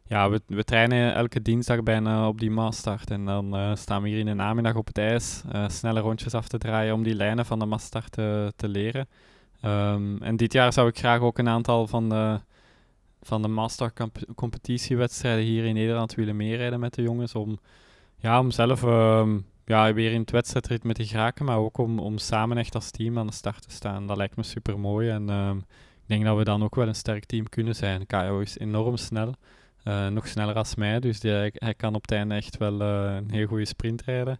ja, 0.03 0.29
we, 0.29 0.41
we 0.47 0.63
trainen 0.63 1.13
elke 1.13 1.41
dinsdag 1.41 1.83
bijna 1.83 2.27
op 2.27 2.39
die 2.39 2.51
Mastart 2.51 3.11
en 3.11 3.25
dan 3.25 3.77
staan 3.77 4.01
we 4.01 4.09
hier 4.09 4.19
in 4.19 4.25
de 4.25 4.33
namiddag 4.33 4.75
op 4.75 4.87
het 4.87 4.97
ijs, 4.97 5.43
snelle 5.67 5.99
rondjes 5.99 6.33
af 6.33 6.47
te 6.47 6.57
draaien 6.57 6.93
om 6.93 7.03
die 7.03 7.15
lijnen 7.15 7.45
van 7.45 7.59
de 7.59 7.65
Mastart 7.65 8.11
te, 8.11 8.53
te 8.55 8.67
leren. 8.67 9.07
Um, 9.65 10.21
en 10.21 10.35
dit 10.35 10.53
jaar 10.53 10.73
zou 10.73 10.87
ik 10.87 10.97
graag 10.97 11.19
ook 11.19 11.37
een 11.37 11.49
aantal 11.49 11.87
van 11.87 12.09
de, 12.09 12.39
van 13.21 13.41
de 13.41 13.47
Master 13.47 13.93
competitiewedstrijden 14.35 15.45
hier 15.45 15.65
in 15.65 15.73
Nederland 15.73 16.15
willen 16.15 16.35
meerijden 16.35 16.79
met 16.79 16.93
de 16.93 17.01
jongens 17.01 17.35
om, 17.35 17.59
ja, 18.17 18.39
om 18.39 18.51
zelf 18.51 18.81
ja, 19.65 19.93
weer 19.93 20.11
in 20.11 20.19
het 20.19 20.31
wedstrijdritme 20.31 20.93
te 20.93 21.05
geraken, 21.05 21.45
maar 21.45 21.57
ook 21.57 21.77
om, 21.77 21.99
om 21.99 22.17
samen 22.17 22.57
echt 22.57 22.75
als 22.75 22.91
team 22.91 23.17
aan 23.17 23.27
de 23.27 23.33
start 23.33 23.61
te 23.61 23.71
staan. 23.75 24.07
Dat 24.07 24.17
lijkt 24.17 24.35
me 24.35 24.43
super 24.43 24.79
mooi 24.79 25.09
en 25.09 25.29
um, 25.29 25.57
ik 26.07 26.07
denk 26.13 26.23
dat 26.23 26.37
we 26.37 26.43
dan 26.43 26.63
ook 26.63 26.75
wel 26.75 26.87
een 26.87 26.95
sterk 26.95 27.25
team 27.25 27.49
kunnen 27.49 27.75
zijn. 27.75 28.05
Kaio 28.05 28.39
is 28.39 28.57
enorm 28.57 28.97
snel, 28.97 29.33
uh, 29.83 30.07
nog 30.07 30.27
sneller 30.27 30.55
als 30.55 30.75
mij, 30.75 30.99
dus 30.99 31.19
die, 31.19 31.31
hij 31.31 31.73
kan 31.77 31.95
op 31.95 32.01
het 32.01 32.11
einde 32.11 32.35
echt 32.35 32.57
wel 32.57 32.81
uh, 32.81 33.15
een 33.15 33.31
heel 33.31 33.47
goede 33.47 33.65
sprint 33.65 34.01
rijden. 34.01 34.39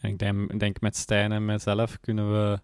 En 0.00 0.10
ik 0.10 0.18
denk, 0.18 0.58
denk 0.58 0.80
met 0.80 0.96
Stijn 0.96 1.32
en 1.32 1.44
mijzelf 1.44 2.00
kunnen 2.00 2.32
we 2.32 2.60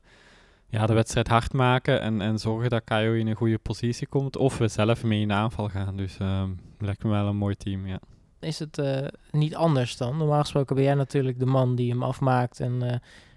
ja, 0.72 0.86
de 0.86 0.94
wedstrijd 0.94 1.28
hard 1.28 1.52
maken 1.52 2.00
en, 2.00 2.20
en 2.20 2.38
zorgen 2.38 2.70
dat 2.70 2.84
Kaio 2.84 3.12
in 3.12 3.26
een 3.26 3.36
goede 3.36 3.58
positie 3.58 4.06
komt, 4.06 4.36
of 4.36 4.58
we 4.58 4.68
zelf 4.68 5.04
mee 5.04 5.20
in 5.20 5.28
de 5.28 5.34
aanval 5.34 5.68
gaan. 5.68 5.96
Dus 5.96 6.18
um, 6.20 6.60
lijkt 6.78 7.04
me 7.04 7.10
wel 7.10 7.26
een 7.26 7.36
mooi 7.36 7.54
team, 7.54 7.86
ja 7.86 7.98
is 8.42 8.58
het 8.58 8.78
uh, 8.78 8.96
niet 9.30 9.54
anders 9.54 9.96
dan. 9.96 10.16
Normaal 10.16 10.40
gesproken 10.40 10.76
ben 10.76 10.84
jij 10.84 10.94
natuurlijk 10.94 11.38
de 11.38 11.46
man 11.46 11.74
die 11.74 11.90
hem 11.90 12.02
afmaakt 12.02 12.60
en 12.60 12.72
uh, 12.72 12.92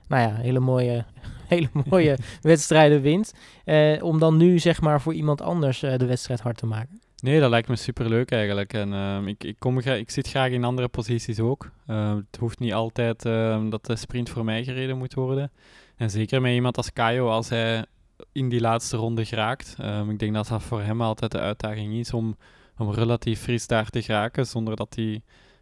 nou 0.07 0.29
ja, 0.29 0.35
hele 0.35 0.59
mooie, 0.59 1.05
hele 1.47 1.69
mooie 1.89 2.17
wedstrijden 2.41 3.01
wint. 3.01 3.33
Uh, 3.65 4.03
om 4.03 4.19
dan 4.19 4.37
nu 4.37 4.59
zeg 4.59 4.81
maar 4.81 5.01
voor 5.01 5.13
iemand 5.13 5.41
anders 5.41 5.79
de 5.79 6.05
wedstrijd 6.05 6.41
hard 6.41 6.57
te 6.57 6.65
maken. 6.65 6.99
Nee, 7.21 7.39
dat 7.39 7.49
lijkt 7.49 7.67
me 7.67 7.75
super 7.75 8.09
leuk 8.09 8.31
eigenlijk. 8.31 8.73
En 8.73 8.93
ehm, 8.93 9.27
ik, 9.27 9.43
ik, 9.43 9.55
kom 9.59 9.79
ik 9.79 10.11
zit 10.11 10.27
graag 10.27 10.49
in 10.49 10.63
andere 10.63 10.87
posities 10.87 11.39
ook. 11.39 11.71
Ehm, 11.87 12.15
het 12.15 12.37
hoeft 12.39 12.59
niet 12.59 12.73
altijd 12.73 13.25
ehm, 13.25 13.69
dat 13.69 13.85
de 13.85 13.95
sprint 13.95 14.29
voor 14.29 14.45
mij 14.45 14.63
gereden 14.63 14.97
moet 14.97 15.13
worden. 15.13 15.51
En 15.97 16.09
zeker 16.09 16.41
met 16.41 16.53
iemand 16.53 16.77
als 16.77 16.93
Kaio, 16.93 17.29
als 17.29 17.49
hij 17.49 17.85
in 18.31 18.49
die 18.49 18.61
laatste 18.61 18.97
ronde 18.97 19.25
geraakt. 19.25 19.75
ik 20.09 20.19
denk 20.19 20.33
dat 20.33 20.47
dat 20.47 20.63
voor 20.63 20.81
hem 20.81 21.01
altijd 21.01 21.31
de 21.31 21.39
uitdaging 21.39 21.93
is 21.93 22.13
om 22.13 22.35
om 22.77 22.91
relatief 22.91 23.41
fris 23.41 23.67
daar 23.67 23.89
te 23.89 24.01
geraken 24.01 24.47
zonder 24.47 24.75
dat 24.75 24.95
hij 24.95 25.21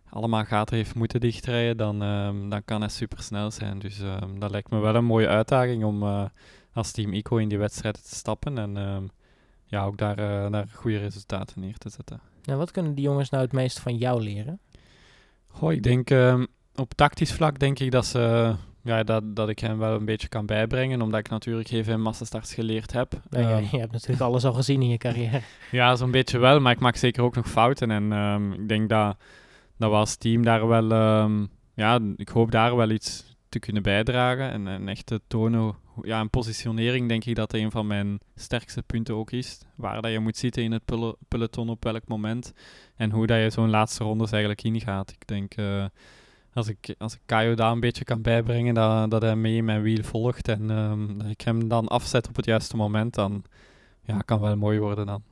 allemaal 0.10 0.46
gaten 0.46 0.76
heeft 0.76 0.96
moeten 0.96 1.20
dichtrijden, 1.20 1.78
dan, 1.78 2.02
um, 2.02 2.50
dan 2.50 2.66
kan 2.66 2.80
hij 2.80 2.90
super 2.90 3.22
snel 3.22 3.52
zijn. 3.52 3.80
Dus 3.80 4.00
um, 4.00 4.40
dat 4.40 4.52
lijkt 4.52 4.70
me 4.70 4.80
wel 4.80 4.96
een 4.96 5.06
mooie 5.06 5.28
uitdaging 5.28 5.84
om 5.84 6.04
uh, 6.04 6.26
als 6.74 6.92
team 6.92 7.14
ICO 7.14 7.38
in 7.38 7.50
die 7.50 7.58
wedstrijden 7.58 8.02
te 8.02 8.16
stappen 8.16 8.58
en 8.58 9.10
ja, 9.66 9.86
ook 9.86 9.98
daar, 9.98 10.20
uh, 10.20 10.52
daar 10.52 10.68
goede 10.74 10.98
resultaten 10.98 11.62
neer 11.62 11.78
te 11.78 11.90
zetten. 11.90 12.22
Nou, 12.44 12.60
wat 12.60 12.72
kunnen 12.72 12.96
die 12.96 13.04
jongens 13.04 13.30
nou 13.30 13.44
het 13.44 13.54
meest 13.54 13.80
van 13.80 13.98
jou 13.98 14.22
leren? 14.22 14.60
Goh, 15.48 15.72
ik 15.72 15.84
denk 15.84 16.10
op 16.76 16.94
tactisch 16.94 17.34
vlak 17.34 17.60
denk 17.60 17.80
ik 17.80 17.92
dat 17.92 18.06
ze 18.06 18.56
ja, 18.84 19.04
dat, 19.04 19.36
dat 19.36 19.50
ik 19.50 19.60
hem 19.60 19.78
wel 19.78 19.96
een 19.96 20.06
beetje 20.06 20.28
kan 20.28 20.46
bijbrengen, 20.46 21.02
omdat 21.02 21.20
ik 21.20 21.30
natuurlijk 21.30 21.70
heel 21.70 21.84
veel 21.84 21.98
massastarts 21.98 22.54
geleerd 22.54 22.92
heb. 22.92 23.22
ja, 23.30 23.58
um, 23.58 23.68
je 23.72 23.78
hebt 23.78 23.92
natuurlijk 23.92 24.22
alles 24.22 24.46
al 24.46 24.54
gezien 24.54 24.82
in 24.82 24.90
je 24.90 24.98
carrière. 24.98 25.42
ja, 25.72 25.96
zo'n 25.96 26.12
beetje 26.12 26.38
wel, 26.38 26.60
maar 26.60 26.72
ik 26.72 26.80
maak 26.80 26.96
zeker 26.96 27.24
ook 27.24 27.36
nog 27.36 27.50
fouten. 27.50 27.92
En 27.92 28.12
um, 28.12 28.54
ik 28.54 28.68
denk 28.68 28.90
dat, 28.90 29.18
dat 29.78 29.90
we 29.90 29.96
als 29.96 30.16
team 30.16 30.44
daar 30.44 30.68
wel, 30.68 30.92
um, 30.92 31.50
ja, 31.74 32.00
ik 32.16 32.30
hoop 32.30 32.52
daar 32.52 32.76
wel 32.76 32.90
iets 32.90 33.36
te 33.50 33.60
kunnen 33.60 33.84
bijdragen. 33.84 34.52
En, 34.52 34.68
en 34.68 34.88
echt 34.88 35.06
te 35.06 35.22
tonen, 35.28 35.76
ja, 36.02 36.20
een 36.20 36.30
positionering 36.30 37.08
denk 37.08 37.26
ik 37.26 37.36
dat 37.36 37.54
een 37.54 37.72
van 37.72 37.88
mijn 37.88 38.20
sterkste 38.36 38.84
punten 38.84 39.16
ook 39.16 39.32
is. 39.32 39.62
Waar 39.76 40.02
dat 40.02 40.12
je 40.12 40.20
moet 40.20 40.38
zitten 40.38 40.64
in 40.64 40.72
het 40.72 40.84
peloton 41.28 41.70
op 41.70 41.84
welk 41.84 42.08
moment. 42.08 42.54
En 42.96 43.12
hoe 43.12 43.28
dat 43.28 43.40
je 43.40 43.50
zo'n 43.50 43.70
laatste 43.70 44.04
rondes 44.04 44.32
eigenlijk 44.32 44.64
ingaat. 44.64 45.12
Ik 45.12 45.28
denk... 45.28 45.58
Uh, 45.58 45.86
als 46.54 46.68
ik, 46.68 46.96
als 46.98 47.14
ik 47.14 47.20
Kaio 47.26 47.56
daar 47.56 47.72
een 47.72 47.80
beetje 47.80 48.04
kan 48.04 48.22
bijbrengen, 48.22 48.74
dat, 48.74 49.12
dat 49.12 49.22
hij 49.22 49.36
mee 49.36 49.56
in 49.56 49.66
mijn 49.66 49.82
wiel 49.82 50.04
volgt 50.04 50.48
en 50.48 50.70
um, 50.70 51.18
dat 51.18 51.28
ik 51.30 51.42
hem 51.42 51.68
dan 51.68 51.88
afzet 51.88 52.28
op 52.28 52.36
het 52.36 52.46
juiste 52.46 52.76
moment, 52.76 53.14
dan 53.14 53.44
ja, 54.06 54.18
kan 54.18 54.40
wel 54.40 54.58
mooi 54.58 54.80
worden 54.80 55.06
dan. 55.06 55.24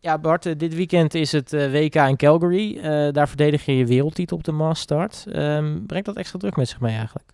Ja, 0.00 0.18
Bart, 0.18 0.46
eh, 0.46 0.52
dit 0.56 0.74
weekend 0.74 1.14
is 1.14 1.32
het 1.32 1.52
uh, 1.52 1.70
WK 1.72 1.94
in 1.94 2.16
Calgary. 2.16 2.76
Uh, 2.76 3.12
daar 3.12 3.28
verdedig 3.28 3.64
je 3.64 3.76
je 3.76 3.86
wereldtitel 3.86 4.36
op 4.36 4.44
de 4.44 4.52
Mastart. 4.52 5.24
Um, 5.36 5.86
brengt 5.86 6.06
dat 6.06 6.16
extra 6.16 6.38
druk 6.38 6.56
met 6.56 6.68
zich 6.68 6.80
mee 6.80 6.96
eigenlijk? 6.96 7.30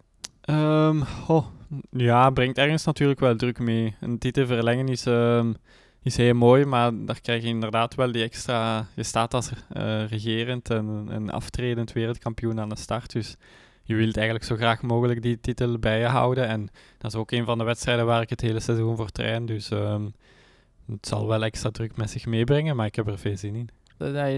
Um, 0.51 1.03
oh, 1.27 1.47
ja, 1.91 2.31
brengt 2.31 2.59
ergens 2.59 2.85
natuurlijk 2.85 3.21
wel 3.21 3.37
druk 3.37 3.59
mee. 3.59 3.95
Een 4.01 4.19
titel 4.19 4.47
verlengen 4.47 4.89
is 4.89 5.05
is 6.07 6.17
heel 6.17 6.35
mooi, 6.35 6.65
maar 6.65 6.91
daar 6.95 7.21
krijg 7.21 7.43
je 7.43 7.49
inderdaad 7.49 7.95
wel 7.95 8.13
die 8.13 8.23
extra... 8.23 8.87
Je 8.95 9.03
staat 9.03 9.35
als 9.35 9.51
uh, 9.51 10.07
regerend 10.09 10.71
en, 10.71 11.07
en 11.11 11.31
aftredend 11.31 11.93
wereldkampioen 11.93 12.61
aan 12.61 12.69
de 12.69 12.79
start, 12.79 13.13
dus 13.13 13.37
je 13.83 13.95
wilt 13.95 14.17
eigenlijk 14.17 14.47
zo 14.47 14.57
graag 14.57 14.83
mogelijk 14.83 15.23
die 15.23 15.41
titel 15.41 15.79
bij 15.79 15.99
je 15.99 16.07
houden. 16.07 16.47
En 16.49 16.69
dat 16.99 17.13
is 17.13 17.19
ook 17.19 17.31
een 17.31 17.45
van 17.45 17.59
de 17.59 17.65
wedstrijden 17.65 18.07
waar 18.07 18.23
ik 18.23 18.31
het 18.31 18.41
hele 18.41 18.61
seizoen 18.61 18.97
voor 18.97 19.11
train, 19.11 19.47
dus 19.47 19.71
um, 19.71 20.15
het 20.87 21.07
zal 21.07 21.27
wel 21.27 21.45
extra 21.45 21.71
druk 21.71 21.97
met 21.97 22.11
zich 22.11 22.27
meebrengen, 22.27 22.77
maar 22.77 22.87
ik 22.87 22.95
heb 22.95 23.07
er 23.07 23.19
veel 23.19 23.37
zin 23.37 23.55
in. 23.55 23.69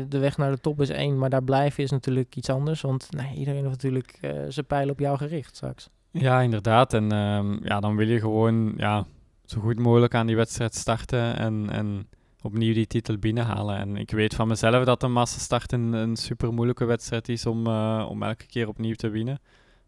De, 0.08 0.18
weg 0.18 0.36
naar 0.36 0.50
de 0.50 0.60
top 0.60 0.80
is 0.80 0.88
één, 0.88 1.18
maar 1.18 1.30
daar 1.30 1.44
blijven 1.44 1.82
is 1.82 1.90
natuurlijk 1.90 2.36
iets 2.36 2.50
anders. 2.50 2.80
Want 2.80 3.08
nee, 3.10 3.34
iedereen 3.34 3.60
heeft 3.60 3.70
natuurlijk 3.70 4.18
uh, 4.20 4.30
zijn 4.48 4.66
pijl 4.66 4.88
op 4.88 4.98
jou 4.98 5.16
gericht 5.16 5.56
straks. 5.56 5.88
Ja, 6.10 6.40
inderdaad. 6.40 6.94
En 6.94 7.12
ehm, 7.12 7.64
ja, 7.64 7.80
dan 7.80 7.96
wil 7.96 8.08
je 8.08 8.18
gewoon 8.18 8.74
ja, 8.76 9.06
zo 9.50 9.60
goed 9.60 9.78
mogelijk 9.78 10.14
aan 10.14 10.26
die 10.26 10.36
wedstrijd 10.36 10.74
starten 10.74 11.36
en, 11.36 11.70
en 11.70 12.08
opnieuw 12.42 12.74
die 12.74 12.86
titel 12.86 13.18
binnenhalen. 13.18 13.76
En 13.76 13.96
ik 13.96 14.10
weet 14.10 14.34
van 14.34 14.48
mezelf 14.48 14.84
dat 14.84 15.00
de 15.00 15.08
massastart 15.08 15.72
een, 15.72 15.92
een 15.92 16.16
super 16.16 16.52
moeilijke 16.52 16.84
wedstrijd 16.84 17.28
is 17.28 17.46
om, 17.46 17.66
uh, 17.66 18.06
om 18.08 18.22
elke 18.22 18.46
keer 18.46 18.68
opnieuw 18.68 18.94
te 18.94 19.08
winnen. 19.08 19.40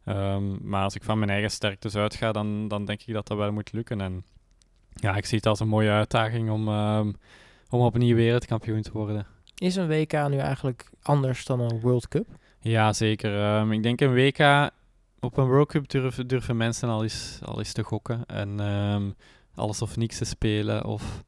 Um, 0.05 0.59
maar 0.63 0.83
als 0.83 0.95
ik 0.95 1.05
van 1.05 1.19
mijn 1.19 1.31
eigen 1.31 1.51
sterktes 1.51 1.97
uitga, 1.97 2.33
dan, 2.33 2.69
dan 2.69 2.85
denk 2.85 3.03
ik 3.03 3.15
dat 3.15 3.27
dat 3.27 3.37
wel 3.37 3.53
moet 3.53 3.73
lukken. 3.73 4.01
En 4.01 4.25
ja, 4.95 5.17
ik 5.17 5.27
zie 5.27 5.37
het 5.37 5.47
als 5.47 5.61
een 5.61 5.69
mooie 5.69 5.91
uitdaging 5.91 6.51
om, 6.51 6.69
um, 6.69 7.17
om 7.69 7.81
opnieuw 7.81 8.17
wereldkampioen 8.17 8.83
te 8.83 8.93
worden. 8.93 9.27
Is 9.55 9.77
een 9.77 9.89
WK 9.89 10.29
nu 10.29 10.37
eigenlijk 10.37 10.91
anders 11.03 11.45
dan 11.45 11.61
een 11.61 11.81
World 11.81 12.09
Cup? 12.09 12.27
Ja, 12.61 12.93
zeker. 12.93 13.59
Um, 13.59 13.73
ik 13.73 13.83
denk 13.83 14.01
een 14.01 14.15
WK 14.15 14.71
op 15.21 15.37
een 15.37 15.47
World 15.47 15.69
Cup 15.69 15.89
durven, 15.89 16.27
durven 16.27 16.57
mensen 16.57 16.89
al 16.89 17.03
eens, 17.03 17.39
al 17.45 17.59
eens 17.59 17.73
te 17.73 17.83
gokken. 17.83 18.27
En 18.27 18.61
um, 18.61 19.15
alles 19.55 19.83
of 19.83 19.97
niks 19.97 20.19
te 20.19 20.25
spelen 20.25 20.85
of, 20.85 21.23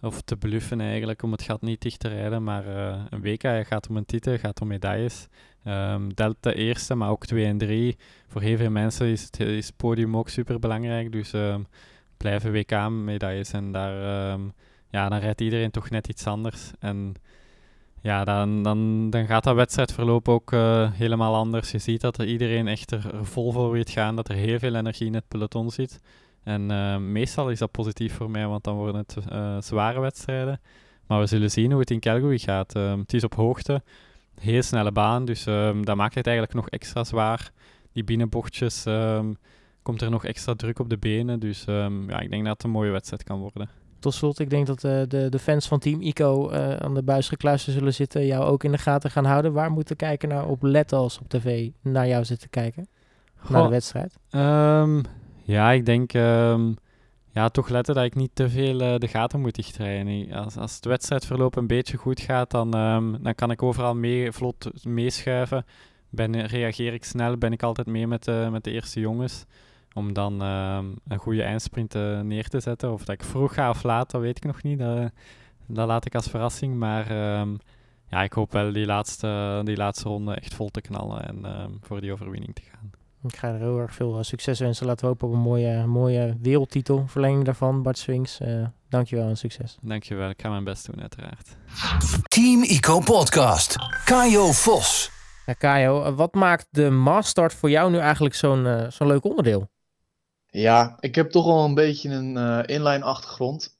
of 0.00 0.20
te 0.20 0.36
bluffen 0.36 0.80
eigenlijk 0.80 1.22
om 1.22 1.32
het 1.32 1.42
gat 1.42 1.62
niet 1.62 1.80
dicht 1.80 2.00
te 2.00 2.08
rijden. 2.08 2.44
Maar 2.44 2.66
uh, 2.66 3.02
een 3.10 3.20
WK 3.20 3.66
gaat 3.66 3.88
om 3.88 3.96
een 3.96 4.06
titel, 4.06 4.38
gaat 4.38 4.60
om 4.60 4.68
medailles. 4.68 5.28
Um, 5.64 6.14
Delta 6.14 6.52
eerste, 6.52 6.94
maar 6.94 7.10
ook 7.10 7.26
2 7.26 7.44
en 7.44 7.58
3. 7.58 7.96
Voor 8.26 8.40
heel 8.40 8.56
veel 8.56 8.70
mensen 8.70 9.06
is 9.06 9.22
het, 9.22 9.40
is 9.40 9.70
podium 9.70 10.16
ook 10.16 10.28
super 10.28 10.58
belangrijk. 10.58 11.12
Dus 11.12 11.32
um, 11.32 11.66
blijven 12.16 12.52
WK-medailles. 12.52 13.52
En 13.52 13.72
daar, 13.72 14.32
um, 14.32 14.52
ja, 14.90 15.08
dan 15.08 15.18
rijdt 15.18 15.40
iedereen 15.40 15.70
toch 15.70 15.90
net 15.90 16.08
iets 16.08 16.26
anders. 16.26 16.70
En 16.78 17.14
ja, 18.00 18.24
dan, 18.24 18.62
dan, 18.62 19.10
dan 19.10 19.26
gaat 19.26 19.44
dat 19.44 19.54
wedstrijdverloop 19.54 20.28
ook 20.28 20.52
uh, 20.52 20.92
helemaal 20.92 21.34
anders. 21.34 21.70
Je 21.70 21.78
ziet 21.78 22.00
dat 22.00 22.18
er 22.18 22.26
iedereen 22.26 22.68
echt 22.68 22.90
er, 22.90 23.10
vol 23.22 23.52
voor 23.52 23.70
weet 23.70 23.90
gaan. 23.90 24.16
Dat 24.16 24.28
er 24.28 24.34
heel 24.34 24.58
veel 24.58 24.74
energie 24.74 25.06
in 25.06 25.14
het 25.14 25.28
peloton 25.28 25.70
zit. 25.70 26.00
En 26.48 26.70
uh, 26.72 26.96
meestal 26.96 27.50
is 27.50 27.58
dat 27.58 27.70
positief 27.70 28.14
voor 28.14 28.30
mij, 28.30 28.46
want 28.46 28.64
dan 28.64 28.76
worden 28.76 28.96
het 28.96 29.16
uh, 29.32 29.56
zware 29.60 30.00
wedstrijden. 30.00 30.60
Maar 31.06 31.20
we 31.20 31.26
zullen 31.26 31.50
zien 31.50 31.70
hoe 31.70 31.80
het 31.80 31.90
in 31.90 32.00
Calgary 32.00 32.38
gaat. 32.38 32.72
het 32.72 33.12
is 33.12 33.24
op 33.24 33.34
hoogte 33.34 33.82
heel 34.40 34.62
snelle 34.62 34.92
baan, 34.92 35.24
dus 35.24 35.44
dat 35.84 35.96
maakt 35.96 36.14
het 36.14 36.26
eigenlijk 36.26 36.56
nog 36.56 36.68
extra 36.68 37.04
zwaar. 37.04 37.50
Die 37.92 38.04
binnenbochtjes 38.04 38.84
komt 39.82 40.02
er 40.02 40.10
nog 40.10 40.24
extra 40.24 40.54
druk 40.54 40.78
op 40.78 40.88
de 40.88 40.98
benen, 40.98 41.40
dus 41.40 41.64
ja, 42.06 42.20
ik 42.20 42.30
denk 42.30 42.44
dat 42.44 42.52
het 42.52 42.62
een 42.62 42.70
mooie 42.70 42.90
wedstrijd 42.90 43.24
kan 43.24 43.38
worden. 43.38 43.68
Tot 43.98 44.14
slot, 44.14 44.38
ik 44.38 44.50
denk 44.50 44.66
dat 44.66 44.80
de, 44.80 45.26
de 45.30 45.38
fans 45.38 45.68
van 45.68 45.78
Team 45.78 46.00
ICO 46.00 46.50
aan 46.78 46.94
de 46.94 47.02
buis 47.02 47.28
gekluisterd 47.28 47.76
zullen 47.76 47.94
zitten, 47.94 48.26
jou 48.26 48.44
ook 48.44 48.64
in 48.64 48.72
de 48.72 48.78
gaten 48.78 49.10
gaan 49.10 49.24
houden. 49.24 49.52
Waar 49.52 49.70
moeten 49.70 49.96
kijken 49.96 50.28
naar 50.28 50.46
op 50.46 50.62
letten 50.62 50.98
als 50.98 51.18
op 51.18 51.28
tv 51.28 51.70
naar 51.82 52.08
jou 52.08 52.24
zitten 52.24 52.50
kijken? 52.50 52.88
Goh, 53.36 53.50
naar 53.50 53.62
de 53.62 53.68
wedstrijd? 53.68 54.18
Ja, 55.48 55.72
ik 55.72 55.86
denk 55.86 56.12
ja, 57.32 57.48
toch 57.48 57.68
letten 57.68 57.94
dat 57.94 58.04
ik 58.04 58.14
niet 58.14 58.30
te 58.32 58.48
veel 58.48 58.80
uh, 58.80 58.96
de 58.96 59.08
gaten 59.08 59.40
moet 59.40 59.54
dichtrijden. 59.54 60.32
Als, 60.32 60.56
als 60.56 60.74
het 60.74 60.84
wedstrijdverloop 60.84 61.56
een 61.56 61.66
beetje 61.66 61.96
goed 61.96 62.20
gaat, 62.20 62.50
dan, 62.50 62.76
um, 62.76 63.22
dan 63.22 63.34
kan 63.34 63.50
ik 63.50 63.62
overal 63.62 63.94
mee, 63.94 64.32
vlot 64.32 64.84
meeschuiven. 64.86 65.64
Ben, 66.08 66.46
reageer 66.46 66.92
ik 66.92 67.04
snel, 67.04 67.36
ben 67.36 67.52
ik 67.52 67.62
altijd 67.62 67.86
mee 67.86 68.06
met, 68.06 68.28
uh, 68.28 68.50
met 68.50 68.64
de 68.64 68.70
eerste 68.70 69.00
jongens. 69.00 69.44
Om 69.94 70.12
dan 70.12 70.42
um, 70.42 70.96
een 71.08 71.18
goede 71.18 71.42
eindsprint 71.42 71.94
uh, 71.94 72.20
neer 72.20 72.48
te 72.48 72.60
zetten. 72.60 72.92
Of 72.92 73.04
dat 73.04 73.14
ik 73.14 73.24
vroeg 73.24 73.54
ga 73.54 73.70
of 73.70 73.82
laat, 73.82 74.10
dat 74.10 74.20
weet 74.20 74.36
ik 74.36 74.44
nog 74.44 74.62
niet. 74.62 74.78
Dat, 74.78 75.10
dat 75.66 75.86
laat 75.86 76.06
ik 76.06 76.14
als 76.14 76.28
verrassing. 76.28 76.76
Maar 76.76 77.12
ja, 78.10 78.22
ik 78.22 78.32
hoop 78.32 78.52
wel 78.52 78.72
die 78.72 78.86
laatste, 78.86 79.60
die 79.64 79.76
laatste 79.76 80.08
ronde 80.08 80.34
echt 80.34 80.54
vol 80.54 80.68
te 80.68 80.80
knallen 80.80 81.26
en 81.26 81.78
voor 81.80 82.00
die 82.00 82.12
overwinning 82.12 82.54
te 82.54 82.62
gaan. 82.62 82.90
Ik 83.28 83.36
ga 83.36 83.48
er 83.48 83.58
heel 83.58 83.78
erg 83.78 83.94
veel 83.94 84.24
succes 84.24 84.58
wensen. 84.58 84.86
Laten 84.86 85.00
we 85.00 85.10
hopen 85.10 85.28
op 85.28 85.34
een 85.34 85.40
mooie, 85.40 85.86
mooie 85.86 86.36
wereldtitel. 86.40 87.04
Verlenging 87.06 87.44
daarvan, 87.44 87.82
Bart 87.82 87.98
Swings. 87.98 88.40
Uh, 88.40 88.66
dankjewel 88.88 89.28
en 89.28 89.36
succes. 89.36 89.76
Dankjewel, 89.82 90.30
ik 90.30 90.40
ga 90.40 90.48
mijn 90.48 90.64
best 90.64 90.86
doen 90.86 91.00
uiteraard. 91.00 91.56
Team 92.28 92.62
Ico 92.62 93.00
Podcast. 93.00 93.76
Kajo 94.04 94.52
Vos. 94.52 95.10
Ja, 95.46 95.52
Kajo, 95.52 96.14
wat 96.14 96.34
maakt 96.34 96.66
de 96.70 96.90
Mastart 96.90 97.54
voor 97.54 97.70
jou 97.70 97.90
nu 97.90 97.98
eigenlijk 97.98 98.34
zo'n 98.34 98.64
uh, 98.64 98.90
zo'n 98.90 99.06
leuk 99.06 99.24
onderdeel? 99.24 99.68
Ja, 100.46 100.96
ik 101.00 101.14
heb 101.14 101.30
toch 101.30 101.46
wel 101.46 101.64
een 101.64 101.74
beetje 101.74 102.10
een 102.10 102.36
uh, 102.36 102.60
inline 102.66 103.04
achtergrond. 103.04 103.78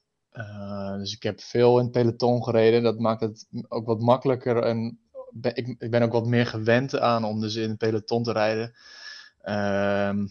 dus 0.97 1.13
ik 1.13 1.23
heb 1.23 1.41
veel 1.41 1.77
in 1.77 1.83
het 1.83 1.91
peloton 1.91 2.43
gereden. 2.43 2.83
Dat 2.83 2.99
maakt 2.99 3.21
het 3.21 3.47
ook 3.67 3.85
wat 3.85 3.99
makkelijker. 3.99 4.63
En 4.63 4.99
ben, 5.31 5.55
ik, 5.55 5.75
ik 5.79 5.91
ben 5.91 6.01
ook 6.01 6.11
wat 6.11 6.27
meer 6.27 6.45
gewend 6.45 6.99
aan 6.99 7.23
om 7.23 7.41
dus 7.41 7.55
in 7.55 7.69
het 7.69 7.77
peloton 7.77 8.23
te 8.23 8.31
rijden. 8.31 8.73
Um, 9.43 10.29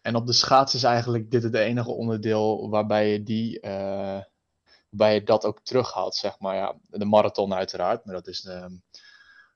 en 0.00 0.14
op 0.14 0.26
de 0.26 0.32
schaats 0.32 0.74
is 0.74 0.82
eigenlijk 0.82 1.30
dit 1.30 1.42
het 1.42 1.54
enige 1.54 1.90
onderdeel 1.90 2.70
waarbij 2.70 3.12
je, 3.12 3.22
die, 3.22 3.60
uh, 3.62 4.20
waarbij 4.88 5.14
je 5.14 5.22
dat 5.22 5.44
ook 5.44 5.60
terughaalt, 5.60 6.14
zeg 6.14 6.38
maar. 6.38 6.54
Ja, 6.54 6.74
de 6.88 7.04
marathon 7.04 7.54
uiteraard, 7.54 8.04
maar 8.04 8.14
dat 8.14 8.26
is 8.26 8.44
uh, 8.44 8.66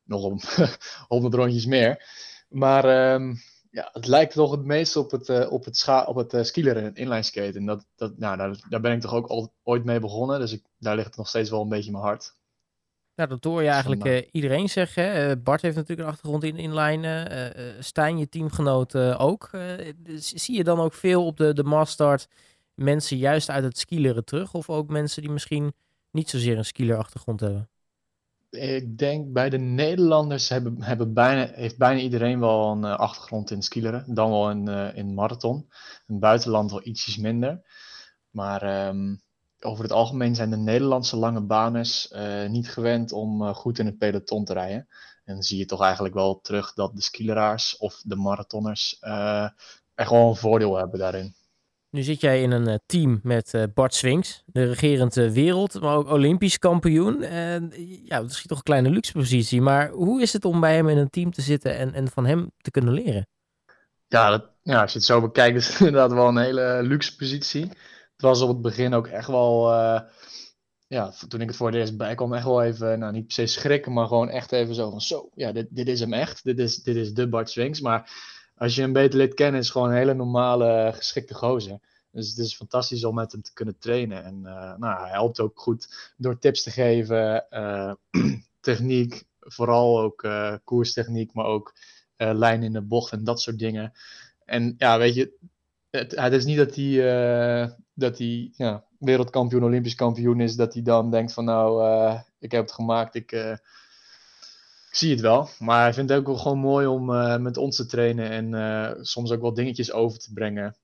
nog 0.02 0.24
een 0.24 0.40
honderd 1.08 1.34
rondjes 1.34 1.66
meer. 1.66 2.04
Maar 2.48 3.12
um, 3.14 3.36
ja, 3.70 3.88
het 3.92 4.06
lijkt 4.06 4.32
toch 4.32 4.50
het 4.50 4.64
meest 4.64 4.96
op 4.96 5.10
het, 5.10 5.28
uh, 5.28 5.52
op 5.52 5.64
het, 5.64 5.76
scha 5.76 6.04
op 6.04 6.16
het 6.16 6.34
uh, 6.34 6.42
skileren 6.42 6.84
en 6.84 6.94
inline 6.94 7.22
skaten. 7.22 7.64
Dat, 7.64 7.86
dat, 7.96 8.18
nou, 8.18 8.36
daar, 8.36 8.64
daar 8.68 8.80
ben 8.80 8.92
ik 8.92 9.00
toch 9.00 9.14
ook 9.14 9.26
al, 9.26 9.52
ooit 9.62 9.84
mee 9.84 10.00
begonnen, 10.00 10.40
dus 10.40 10.52
ik, 10.52 10.64
daar 10.78 10.94
ligt 10.94 11.06
het 11.06 11.16
nog 11.16 11.28
steeds 11.28 11.50
wel 11.50 11.62
een 11.62 11.68
beetje 11.68 11.90
mijn 11.90 12.04
hart. 12.04 12.36
Nou, 13.16 13.28
dat 13.28 13.44
hoor 13.44 13.62
je 13.62 13.68
eigenlijk 13.68 14.04
uh, 14.04 14.22
iedereen 14.30 14.68
zeggen. 14.68 15.30
Uh, 15.30 15.32
Bart 15.42 15.62
heeft 15.62 15.76
natuurlijk 15.76 16.08
een 16.08 16.14
achtergrond 16.14 16.44
in 16.44 16.56
inline. 16.56 17.30
Uh, 17.56 17.82
Stijn, 17.82 18.18
je 18.18 18.28
teamgenoot, 18.28 18.96
ook. 18.96 19.50
Zie 20.16 20.56
je 20.56 20.64
dan 20.64 20.80
ook 20.80 20.94
veel 20.94 21.26
op 21.26 21.36
de, 21.36 21.52
de 21.52 21.64
Mastart 21.64 22.28
mensen 22.74 23.16
juist 23.16 23.50
uit 23.50 23.64
het 23.64 23.78
skileren 23.78 24.24
terug? 24.24 24.54
Of 24.54 24.70
ook 24.70 24.88
mensen 24.88 25.22
die 25.22 25.30
misschien 25.30 25.74
niet 26.10 26.30
zozeer 26.30 26.58
een 26.58 26.64
skieler 26.64 26.96
achtergrond 26.96 27.40
hebben? 27.40 27.68
Ik 28.50 28.98
denk 28.98 29.32
bij 29.32 29.50
de 29.50 29.58
Nederlanders 29.58 30.48
hebben, 30.48 30.82
hebben 30.82 31.12
bijna, 31.12 31.50
heeft 31.52 31.78
bijna 31.78 32.00
iedereen 32.00 32.40
wel 32.40 32.70
een 32.70 32.84
achtergrond 32.84 33.50
in 33.50 33.62
skileren. 33.62 34.14
Dan 34.14 34.30
wel 34.30 34.50
in, 34.50 34.68
in 34.94 35.14
marathon. 35.14 35.56
In 36.06 36.14
het 36.14 36.20
buitenland 36.20 36.70
wel 36.70 36.86
ietsjes 36.86 37.16
minder. 37.16 37.60
Maar... 38.30 38.88
Um, 38.88 39.22
over 39.64 39.82
het 39.82 39.92
algemeen 39.92 40.34
zijn 40.34 40.50
de 40.50 40.56
Nederlandse 40.56 41.16
lange 41.16 41.40
baners 41.40 42.12
uh, 42.12 42.48
niet 42.48 42.68
gewend 42.68 43.12
om 43.12 43.42
uh, 43.42 43.54
goed 43.54 43.78
in 43.78 43.86
het 43.86 43.98
peloton 43.98 44.44
te 44.44 44.52
rijden. 44.52 44.88
En 45.24 45.34
dan 45.34 45.42
zie 45.42 45.58
je 45.58 45.64
toch 45.64 45.82
eigenlijk 45.82 46.14
wel 46.14 46.40
terug 46.40 46.72
dat 46.72 46.94
de 46.94 47.02
skileraars 47.02 47.76
of 47.76 48.02
de 48.04 48.16
marathonners 48.16 48.96
uh, 49.00 49.48
echt 49.94 50.10
wel 50.10 50.28
een 50.28 50.36
voordeel 50.36 50.76
hebben 50.76 50.98
daarin. 50.98 51.34
Nu 51.90 52.02
zit 52.02 52.20
jij 52.20 52.42
in 52.42 52.50
een 52.50 52.80
team 52.86 53.20
met 53.22 53.68
Bart 53.74 53.94
Swings, 53.94 54.42
de 54.46 54.64
regerend 54.64 55.14
wereld, 55.14 55.80
maar 55.80 55.96
ook 55.96 56.08
Olympisch 56.08 56.58
kampioen. 56.58 57.22
En 57.22 57.72
ja, 58.04 58.20
dat 58.20 58.30
is 58.30 58.42
toch 58.46 58.58
een 58.58 58.64
kleine 58.64 58.90
luxe 58.90 59.12
positie. 59.12 59.60
Maar 59.60 59.90
hoe 59.90 60.22
is 60.22 60.32
het 60.32 60.44
om 60.44 60.60
bij 60.60 60.74
hem 60.74 60.88
in 60.88 60.96
een 60.96 61.10
team 61.10 61.30
te 61.30 61.42
zitten 61.42 61.76
en, 61.76 61.92
en 61.92 62.08
van 62.10 62.26
hem 62.26 62.50
te 62.56 62.70
kunnen 62.70 62.94
leren? 62.94 63.26
Ja, 64.06 64.30
dat, 64.30 64.44
ja, 64.62 64.80
als 64.80 64.92
je 64.92 64.98
het 64.98 65.06
zo 65.06 65.20
bekijkt, 65.20 65.56
is 65.56 65.68
het 65.68 65.78
inderdaad 65.86 66.12
wel 66.12 66.28
een 66.28 66.38
hele 66.38 66.80
luxe 66.82 67.16
positie 67.16 67.70
was 68.24 68.40
op 68.40 68.48
het 68.48 68.62
begin 68.62 68.94
ook 68.94 69.06
echt 69.06 69.28
wel. 69.28 69.72
Uh, 69.72 70.00
ja, 70.86 71.12
toen 71.28 71.40
ik 71.40 71.48
het 71.48 71.56
voor 71.56 71.66
het 71.66 71.76
eerst 71.76 71.96
bij 71.96 72.14
kwam, 72.14 72.34
echt 72.34 72.44
wel 72.44 72.62
even, 72.62 72.98
nou 72.98 73.12
niet 73.12 73.26
per 73.26 73.32
se 73.32 73.46
schrikken, 73.46 73.92
maar 73.92 74.06
gewoon 74.06 74.28
echt 74.28 74.52
even 74.52 74.74
zo 74.74 74.90
van: 74.90 75.00
zo, 75.00 75.30
ja, 75.34 75.52
dit, 75.52 75.66
dit 75.70 75.88
is 75.88 76.00
hem 76.00 76.12
echt. 76.12 76.44
Dit 76.44 76.58
is, 76.58 76.82
dit 76.82 76.96
is 76.96 77.14
de 77.14 77.28
Bart 77.28 77.50
Swings. 77.50 77.80
Maar 77.80 78.10
als 78.56 78.74
je 78.74 78.80
hem 78.80 78.92
beter 78.92 79.18
lid 79.18 79.34
kennen, 79.34 79.60
is 79.60 79.70
gewoon 79.70 79.88
een 79.88 79.96
hele 79.96 80.14
normale, 80.14 80.92
geschikte 80.94 81.34
gozer. 81.34 81.78
Dus 82.10 82.28
het 82.28 82.38
is 82.38 82.56
fantastisch 82.56 83.04
om 83.04 83.14
met 83.14 83.32
hem 83.32 83.42
te 83.42 83.52
kunnen 83.52 83.78
trainen. 83.78 84.24
En 84.24 84.40
uh, 84.44 84.76
nou, 84.76 85.00
hij 85.00 85.10
helpt 85.10 85.40
ook 85.40 85.60
goed 85.60 86.12
door 86.16 86.38
tips 86.38 86.62
te 86.62 86.70
geven, 86.70 87.46
uh, 87.50 87.92
techniek, 88.60 89.24
vooral 89.40 90.00
ook 90.00 90.22
uh, 90.22 90.54
koerstechniek, 90.64 91.32
maar 91.32 91.44
ook 91.44 91.74
lijn 92.16 92.62
in 92.62 92.72
de 92.72 92.82
bocht 92.82 93.12
en 93.12 93.24
dat 93.24 93.40
soort 93.40 93.58
dingen. 93.58 93.92
En 94.44 94.74
ja, 94.78 94.98
weet 94.98 95.14
je, 95.14 95.32
het, 95.98 96.32
is 96.32 96.44
niet 96.44 96.56
dat 96.56 96.74
hij 96.74 97.72
dat 97.94 98.18
hij 98.18 98.50
ja, 98.56 98.84
wereldkampioen, 98.98 99.64
olympisch 99.64 99.94
kampioen 99.94 100.40
is, 100.40 100.56
dat 100.56 100.74
hij 100.74 100.82
dan 100.82 101.10
denkt 101.10 101.32
van 101.32 101.44
nou, 101.44 101.82
uh, 101.82 102.20
ik 102.38 102.50
heb 102.52 102.62
het 102.62 102.72
gemaakt, 102.72 103.14
ik, 103.14 103.32
uh, 103.32 103.50
ik 104.90 104.96
zie 105.00 105.10
het 105.10 105.20
wel. 105.20 105.48
Maar 105.58 105.80
hij 105.80 105.94
vindt 105.94 106.10
het 106.10 106.18
ook 106.18 106.26
wel 106.26 106.36
gewoon 106.36 106.58
mooi 106.58 106.86
om 106.86 107.04
met 107.42 107.56
ons 107.56 107.76
te 107.76 107.86
trainen 107.86 108.30
en 108.30 109.06
soms 109.06 109.32
ook 109.32 109.40
wel 109.40 109.54
dingetjes 109.54 109.92
over 109.92 110.18
te 110.18 110.32
brengen. 110.32 110.76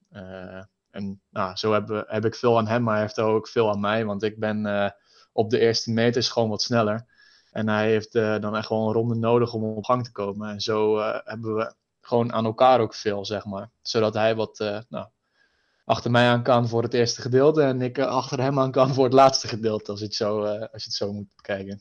en 0.90 1.20
nou, 1.30 1.56
zo 1.56 1.72
heb, 1.72 2.04
heb 2.06 2.24
ik 2.24 2.34
veel 2.34 2.58
aan 2.58 2.68
hem, 2.68 2.82
maar 2.82 2.94
hij 2.94 3.02
heeft 3.02 3.20
ook 3.20 3.48
veel 3.48 3.70
aan 3.70 3.80
mij, 3.80 4.04
want 4.04 4.22
ik 4.22 4.38
ben 4.38 4.94
op 5.32 5.50
de 5.50 5.58
eerste 5.58 5.92
meters 5.92 6.28
gewoon 6.28 6.48
wat 6.48 6.62
sneller. 6.62 7.06
En 7.50 7.68
hij 7.68 7.88
heeft 7.88 8.12
dan 8.12 8.56
echt 8.56 8.68
wel 8.68 8.86
een 8.86 8.92
ronde 8.92 9.14
nodig 9.14 9.52
om 9.52 9.64
op 9.64 9.84
gang 9.84 10.04
te 10.04 10.12
komen. 10.12 10.50
En 10.50 10.60
zo 10.60 10.98
hebben 11.24 11.54
we 11.54 11.74
gewoon 12.00 12.32
aan 12.32 12.44
elkaar 12.44 12.80
ook 12.80 12.94
veel, 12.94 13.24
zeg 13.24 13.44
maar. 13.44 13.70
Zodat 13.82 14.14
hij 14.14 14.34
wat, 14.34 14.58
nou, 14.88 15.06
achter 15.84 16.10
mij 16.10 16.28
aan 16.28 16.42
kan 16.42 16.68
voor 16.68 16.82
het 16.82 16.94
eerste 16.94 17.20
gedeelte 17.20 17.62
en 17.62 17.82
ik 17.82 17.98
achter 17.98 18.40
hem 18.40 18.58
aan 18.58 18.70
kan 18.70 18.94
voor 18.94 19.04
het 19.04 19.12
laatste 19.12 19.48
gedeelte, 19.48 19.90
als 19.90 20.00
je 20.00 20.06
het 20.06 20.14
zo, 20.14 20.44
uh, 20.44 20.50
als 20.50 20.82
je 20.82 20.88
het 20.88 20.92
zo 20.92 21.12
moet 21.12 21.40
kijken. 21.42 21.80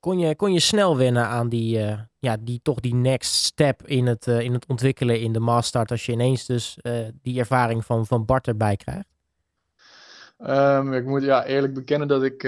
Kon 0.00 0.18
je, 0.18 0.36
kon 0.36 0.52
je 0.52 0.60
snel 0.60 0.96
wennen 0.96 1.26
aan 1.26 1.48
die, 1.48 1.78
uh, 1.78 2.00
ja, 2.18 2.36
die, 2.40 2.60
toch 2.62 2.80
die 2.80 2.94
next 2.94 3.32
step 3.32 3.86
in 3.86 4.06
het, 4.06 4.26
uh, 4.26 4.40
in 4.40 4.52
het 4.52 4.66
ontwikkelen 4.66 5.20
in 5.20 5.32
de 5.32 5.40
Mastart 5.40 5.90
als 5.90 6.06
je 6.06 6.12
ineens 6.12 6.46
dus 6.46 6.78
uh, 6.82 7.08
die 7.22 7.38
ervaring 7.38 7.84
van, 7.84 8.06
van 8.06 8.24
Bart 8.24 8.46
erbij 8.46 8.76
krijgt? 8.76 9.08
Um, 10.38 10.92
ik 10.92 11.04
moet 11.04 11.22
ja, 11.22 11.44
eerlijk 11.44 11.74
bekennen 11.74 12.08
dat 12.08 12.22
ik 12.22 12.42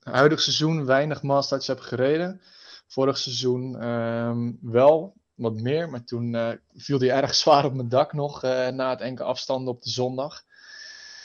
huidig 0.00 0.40
seizoen 0.40 0.86
weinig 0.86 1.22
Mastarts 1.22 1.66
heb 1.66 1.80
gereden. 1.80 2.40
Vorig 2.86 3.18
seizoen 3.18 3.88
um, 3.88 4.58
wel, 4.60 5.14
wat 5.36 5.60
meer, 5.60 5.90
maar 5.90 6.04
toen 6.04 6.58
viel 6.74 6.98
die 6.98 7.12
erg 7.12 7.34
zwaar 7.44 7.64
op 7.64 7.74
mijn 7.74 7.88
dak 7.88 8.12
nog 8.12 8.42
na 8.42 8.90
het 8.90 9.00
enkele 9.00 9.28
afstanden 9.28 9.74
op 9.74 9.82
de 9.82 9.90
zondag. 9.90 10.44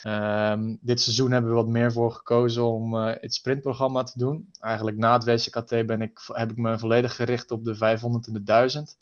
Um, 0.03 0.77
dit 0.81 1.01
seizoen 1.01 1.31
hebben 1.31 1.49
we 1.49 1.55
wat 1.55 1.67
meer 1.67 1.91
voor 1.91 2.11
gekozen 2.11 2.65
om 2.65 2.95
uh, 2.95 3.11
het 3.19 3.33
sprintprogramma 3.33 4.03
te 4.03 4.17
doen. 4.17 4.49
Eigenlijk 4.59 4.97
na 4.97 5.13
het 5.13 5.23
WCKT 5.23 5.85
ben 5.85 6.01
ik, 6.01 6.19
heb 6.25 6.51
ik 6.51 6.57
me 6.57 6.79
volledig 6.79 7.15
gericht 7.15 7.51
op 7.51 7.65
de 7.65 7.75
500 7.75 8.27
en 8.27 8.33
de 8.33 8.43
1000. 8.43 8.97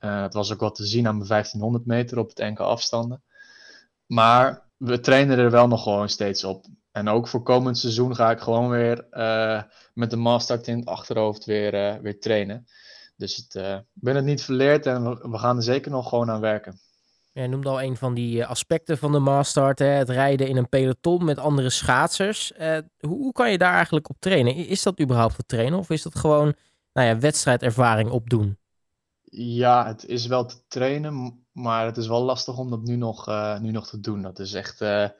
Uh, 0.00 0.22
het 0.22 0.34
was 0.34 0.52
ook 0.52 0.60
wat 0.60 0.74
te 0.74 0.86
zien 0.86 1.06
aan 1.06 1.16
mijn 1.16 1.28
1500 1.28 1.86
meter 1.86 2.18
op 2.18 2.28
het 2.28 2.38
enkele 2.38 2.68
afstanden. 2.68 3.22
Maar 4.06 4.62
we 4.76 5.00
trainen 5.00 5.38
er 5.38 5.50
wel 5.50 5.68
nog 5.68 5.82
gewoon 5.82 6.08
steeds 6.08 6.44
op. 6.44 6.64
En 6.92 7.08
ook 7.08 7.28
voor 7.28 7.42
komend 7.42 7.78
seizoen 7.78 8.14
ga 8.14 8.30
ik 8.30 8.40
gewoon 8.40 8.68
weer 8.68 9.06
met 9.94 10.10
de 10.10 10.16
Master 10.16 10.68
in 10.68 10.78
het 10.78 10.88
achterhoofd 10.88 11.44
weer, 11.44 12.02
weer 12.02 12.20
trainen. 12.20 12.66
Dus 13.20 13.38
ik 13.38 13.82
ben 13.92 14.16
het 14.16 14.24
niet 14.24 14.42
verleerd 14.42 14.86
en 14.86 15.04
we, 15.04 15.28
we 15.30 15.38
gaan 15.38 15.56
er 15.56 15.62
zeker 15.62 15.90
nog 15.90 16.08
gewoon 16.08 16.30
aan 16.30 16.40
werken. 16.40 16.80
Je 17.32 17.46
noemde 17.46 17.68
al 17.68 17.82
een 17.82 17.96
van 17.96 18.14
die 18.14 18.42
eh, 18.42 18.50
aspecten 18.50 18.98
van 18.98 19.12
de 19.12 19.18
Mastart, 19.18 19.78
hè, 19.78 19.86
het 19.86 20.08
rijden 20.08 20.48
in 20.48 20.56
een 20.56 20.68
peloton 20.68 21.24
met 21.24 21.38
andere 21.38 21.70
schaatsers. 21.70 22.52
Uh, 22.60 22.78
hoe, 22.98 23.18
hoe, 23.18 23.32
kan 23.32 23.50
je 23.50 23.58
daar 23.58 23.74
eigenlijk 23.74 24.08
op 24.08 24.16
trainen? 24.18 24.54
Is 24.54 24.82
dat 24.82 25.00
überhaupt 25.00 25.36
te 25.36 25.46
trainen 25.46 25.78
of 25.78 25.90
is 25.90 26.02
dat 26.02 26.14
gewoon 26.14 26.54
nou 26.92 27.08
ja, 27.08 27.18
wedstrijdervaring 27.18 28.10
opdoen? 28.10 28.58
Ja, 29.32 29.86
het 29.86 30.06
is 30.06 30.26
wel 30.26 30.44
te 30.44 30.56
trainen, 30.68 31.44
maar 31.52 31.86
het 31.86 31.96
is 31.96 32.06
wel 32.06 32.22
lastig 32.22 32.58
om 32.58 32.70
dat 32.70 32.82
nu 32.82 32.96
nog, 32.96 33.28
uh, 33.28 33.58
nu 33.58 33.70
nog 33.70 33.88
te 33.88 34.00
doen. 34.00 34.22
Dat 34.22 34.38
is 34.38 34.54
echt 34.54 34.80
nou 34.80 35.10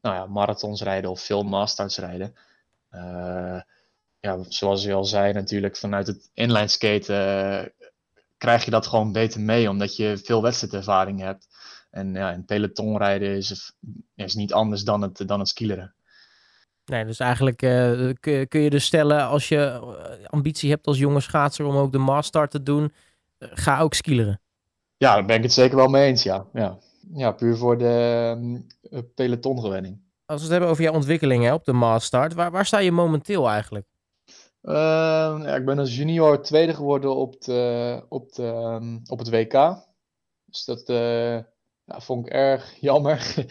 ja, 0.00 0.26
marathons 0.26 0.82
rijden 0.82 1.10
of 1.10 1.20
veel 1.20 1.42
Mastarts 1.42 1.98
rijden. 1.98 2.34
Ja, 4.26 4.38
zoals 4.48 4.82
je 4.82 4.92
al 4.92 5.04
zei, 5.04 5.32
natuurlijk 5.32 5.76
vanuit 5.76 6.06
het 6.06 6.30
inline 6.34 6.68
skaten 6.68 7.72
krijg 8.36 8.64
je 8.64 8.70
dat 8.70 8.86
gewoon 8.86 9.12
beter 9.12 9.40
mee, 9.40 9.68
omdat 9.68 9.96
je 9.96 10.20
veel 10.24 10.42
wedstrijdervaring 10.42 11.20
hebt. 11.20 11.46
En 11.90 12.14
ja, 12.14 12.32
in 12.32 12.44
peloton 12.44 12.98
rijden 12.98 13.36
is, 13.36 13.72
is 14.14 14.34
niet 14.34 14.52
anders 14.52 14.82
dan 14.82 15.02
het, 15.02 15.22
dan 15.26 15.38
het 15.38 15.48
skileren. 15.48 15.94
Nee, 16.84 17.04
dus 17.04 17.18
eigenlijk 17.18 17.62
uh, 17.62 18.10
kun, 18.20 18.60
je 18.60 18.70
dus 18.70 18.84
stellen 18.84 19.26
als 19.26 19.48
je 19.48 19.58
eh, 19.58 20.26
ambitie 20.26 20.70
hebt 20.70 20.86
als 20.86 20.98
jonge 20.98 21.20
schaatser 21.20 21.66
om 21.66 21.76
ook 21.76 21.92
de 21.92 21.98
master 21.98 22.48
te 22.48 22.62
doen, 22.62 22.92
ga 23.38 23.80
ook 23.80 23.94
skileren. 23.94 24.40
Ja, 24.96 25.14
daar 25.14 25.24
ben 25.24 25.36
ik 25.36 25.42
het 25.42 25.52
zeker 25.52 25.76
wel 25.76 25.88
mee 25.88 26.06
eens, 26.06 26.22
ja. 26.22 26.46
Ja, 26.52 26.78
ja 27.12 27.32
puur 27.32 27.56
voor 27.56 27.78
de 27.78 28.68
uh, 28.90 29.00
pelotongewenning. 29.14 30.00
Als 30.26 30.36
we 30.36 30.42
het 30.42 30.50
hebben 30.50 30.70
over 30.70 30.82
jouw 30.82 30.92
ontwikkelingen 30.92 31.54
op 31.54 31.64
de 31.64 31.72
master, 31.72 32.34
waar, 32.34 32.50
waar 32.50 32.66
sta 32.66 32.78
je 32.78 32.92
momenteel 32.92 33.48
eigenlijk? 33.48 33.86
Uh, 34.66 34.74
ja, 35.42 35.54
ik 35.54 35.64
ben 35.64 35.78
als 35.78 35.96
junior 35.96 36.42
tweede 36.42 36.74
geworden 36.74 37.16
op, 37.16 37.40
de, 37.40 38.04
op, 38.08 38.32
de, 38.32 38.42
um, 38.42 39.02
op 39.06 39.18
het 39.18 39.30
WK. 39.30 39.84
Dus 40.44 40.64
dat 40.64 40.86
ja, 41.84 42.00
vond 42.00 42.26
ik 42.26 42.32
erg 42.32 42.74
jammer. 42.80 43.46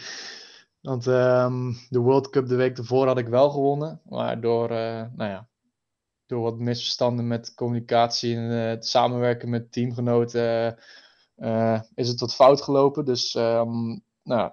Want 0.80 1.06
um, 1.06 1.76
de 1.88 1.98
World 1.98 2.30
Cup 2.30 2.46
de 2.48 2.54
week 2.54 2.78
ervoor 2.78 3.06
had 3.06 3.18
ik 3.18 3.28
wel 3.28 3.50
gewonnen. 3.50 4.00
Maar 4.04 4.40
door, 4.40 4.70
uh, 4.70 5.02
nou 5.14 5.30
ja, 5.30 5.48
door 6.26 6.42
wat 6.42 6.58
misverstanden 6.58 7.26
met 7.26 7.54
communicatie 7.54 8.36
en 8.36 8.42
het 8.42 8.86
samenwerken 8.86 9.48
met 9.48 9.72
teamgenoten 9.72 10.78
is 11.94 12.08
het 12.08 12.20
wat 12.20 12.34
fout 12.34 12.62
gelopen. 12.62 13.04
Dus 13.04 13.32
nou, 14.22 14.52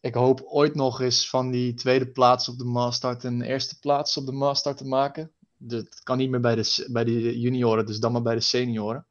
ik 0.00 0.14
hoop 0.14 0.42
ooit 0.44 0.74
nog 0.74 1.00
eens 1.00 1.30
van 1.30 1.50
die 1.50 1.74
tweede 1.74 2.10
plaats 2.10 2.48
op 2.48 2.58
de 2.58 2.64
Mastart 2.64 3.24
een 3.24 3.42
eerste 3.42 3.78
plaats 3.78 4.16
op 4.16 4.26
de 4.26 4.32
Mastart 4.32 4.76
te 4.76 4.86
maken 4.86 5.33
het 5.68 6.00
kan 6.02 6.18
niet 6.18 6.30
meer 6.30 6.40
bij 6.40 6.54
de, 6.54 6.88
bij 6.90 7.04
de 7.04 7.40
junioren, 7.40 7.86
dus 7.86 8.00
dan 8.00 8.12
maar 8.12 8.22
bij 8.22 8.34
de 8.34 8.40
senioren. 8.40 9.06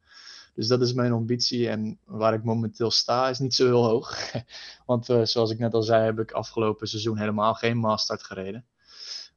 Dus 0.53 0.67
dat 0.67 0.81
is 0.81 0.93
mijn 0.93 1.11
ambitie. 1.11 1.69
En 1.69 1.99
waar 2.05 2.33
ik 2.33 2.43
momenteel 2.43 2.91
sta, 2.91 3.29
is 3.29 3.39
niet 3.39 3.55
zo 3.55 3.65
heel 3.65 3.83
hoog. 3.83 4.31
Want 4.85 5.09
uh, 5.09 5.23
zoals 5.23 5.51
ik 5.51 5.59
net 5.59 5.73
al 5.73 5.83
zei, 5.83 6.03
heb 6.03 6.19
ik 6.19 6.31
afgelopen 6.31 6.87
seizoen 6.87 7.17
helemaal 7.17 7.53
geen 7.53 7.77
mastart 7.77 8.23
gereden. 8.23 8.65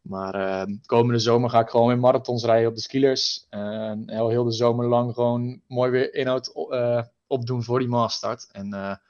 Maar 0.02 0.34
uh, 0.34 0.76
komende 0.86 1.18
zomer 1.18 1.50
ga 1.50 1.60
ik 1.60 1.68
gewoon 1.68 1.88
weer 1.88 1.98
marathons 1.98 2.44
rijden 2.44 2.68
op 2.68 2.74
de 2.74 2.80
skilers. 2.80 3.46
En 3.48 4.10
heel, 4.10 4.28
heel 4.28 4.44
de 4.44 4.52
zomer 4.52 4.86
lang 4.86 5.14
gewoon 5.14 5.60
mooi 5.68 5.90
weer 5.90 6.14
inhoud 6.14 6.52
uh, 6.70 7.02
opdoen 7.26 7.62
voor 7.62 7.78
die 7.78 7.88
mastart. 7.88 8.48
En 8.52 9.00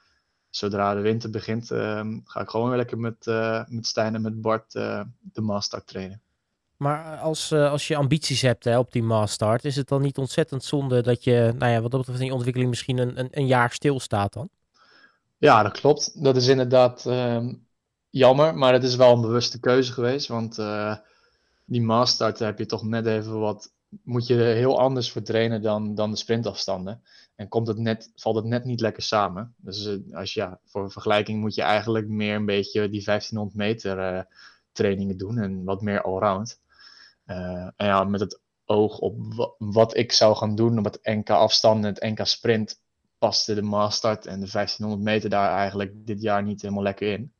zodra 0.49 0.93
de 0.93 1.01
winter 1.01 1.29
begint, 1.29 1.67
ga 2.23 2.39
ik 2.41 2.49
gewoon 2.49 2.67
weer 2.67 2.77
lekker 2.77 2.97
met, 2.97 3.25
met 3.67 3.87
Stijn 3.87 4.15
en 4.15 4.21
met 4.21 4.41
Bart 4.41 4.71
de 4.71 5.41
mastart 5.41 5.87
trainen. 5.87 6.21
Maar 6.77 7.17
als, 7.17 7.51
uh, 7.51 7.71
als 7.71 7.87
je 7.87 7.95
ambities 7.95 8.41
hebt 8.41 8.63
hè, 8.63 8.77
op 8.77 8.91
die 8.91 9.03
Mastart, 9.03 9.65
is 9.65 9.75
het 9.75 9.87
dan 9.87 10.01
niet 10.01 10.17
ontzettend 10.17 10.63
zonde 10.63 11.01
dat 11.01 11.23
je, 11.23 11.53
nou 11.57 11.71
ja, 11.71 11.81
wat 11.81 11.91
dat 11.91 11.99
betreft 11.99 12.23
je 12.23 12.33
ontwikkeling 12.33 12.69
misschien 12.69 12.97
een, 12.97 13.19
een, 13.19 13.27
een 13.31 13.47
jaar 13.47 13.71
stilstaat 13.71 14.33
dan? 14.33 14.49
Ja, 15.37 15.63
dat 15.63 15.79
klopt. 15.79 16.23
Dat 16.23 16.35
is 16.35 16.47
inderdaad 16.47 17.05
uh, 17.07 17.47
jammer, 18.09 18.55
maar 18.55 18.73
het 18.73 18.83
is 18.83 18.95
wel 18.95 19.13
een 19.13 19.21
bewuste 19.21 19.59
keuze 19.59 19.93
geweest. 19.93 20.27
Want 20.27 20.57
uh, 20.57 20.95
die 21.65 21.81
Mastart 21.81 22.39
heb 22.39 22.57
je 22.57 22.65
toch 22.65 22.83
net 22.83 23.05
even 23.05 23.39
wat, 23.39 23.71
moet 24.03 24.27
je 24.27 24.35
heel 24.35 24.79
anders 24.79 25.11
voor 25.11 25.21
trainen 25.21 25.61
dan, 25.61 25.95
dan 25.95 26.11
de 26.11 26.17
sprintafstanden. 26.17 27.01
En 27.35 27.47
komt 27.47 27.67
het 27.67 27.77
net, 27.77 28.11
valt 28.15 28.35
het 28.35 28.45
net 28.45 28.65
niet 28.65 28.81
lekker 28.81 29.03
samen. 29.03 29.55
Dus 29.57 29.85
uh, 29.85 30.15
als 30.15 30.33
ja, 30.33 30.59
voor 30.65 30.83
een 30.83 30.91
vergelijking 30.91 31.39
moet 31.39 31.55
je 31.55 31.61
eigenlijk 31.61 32.07
meer 32.07 32.35
een 32.35 32.45
beetje 32.45 32.89
die 32.89 33.03
1500 33.03 33.57
meter 33.57 34.27
trainingen 34.71 35.17
doen 35.17 35.37
en 35.37 35.63
wat 35.63 35.81
meer 35.81 36.01
allround. 36.01 36.59
Uh, 37.27 37.69
en 37.75 37.85
ja, 37.85 38.03
met 38.03 38.19
het 38.19 38.39
oog 38.65 38.99
op 38.99 39.15
wat 39.57 39.97
ik 39.97 40.11
zou 40.11 40.35
gaan 40.35 40.55
doen 40.55 40.77
op 40.77 40.83
het 40.83 40.99
NK 41.03 41.29
afstand 41.29 41.85
en 41.85 41.93
het 41.93 42.03
NK 42.03 42.25
sprint, 42.25 42.79
paste 43.17 43.55
de 43.55 43.61
Mastart 43.61 44.25
en 44.25 44.39
de 44.39 44.51
1500 44.51 45.01
meter 45.01 45.29
daar 45.29 45.57
eigenlijk 45.57 46.05
dit 46.05 46.21
jaar 46.21 46.43
niet 46.43 46.61
helemaal 46.61 46.83
lekker 46.83 47.11
in. 47.11 47.31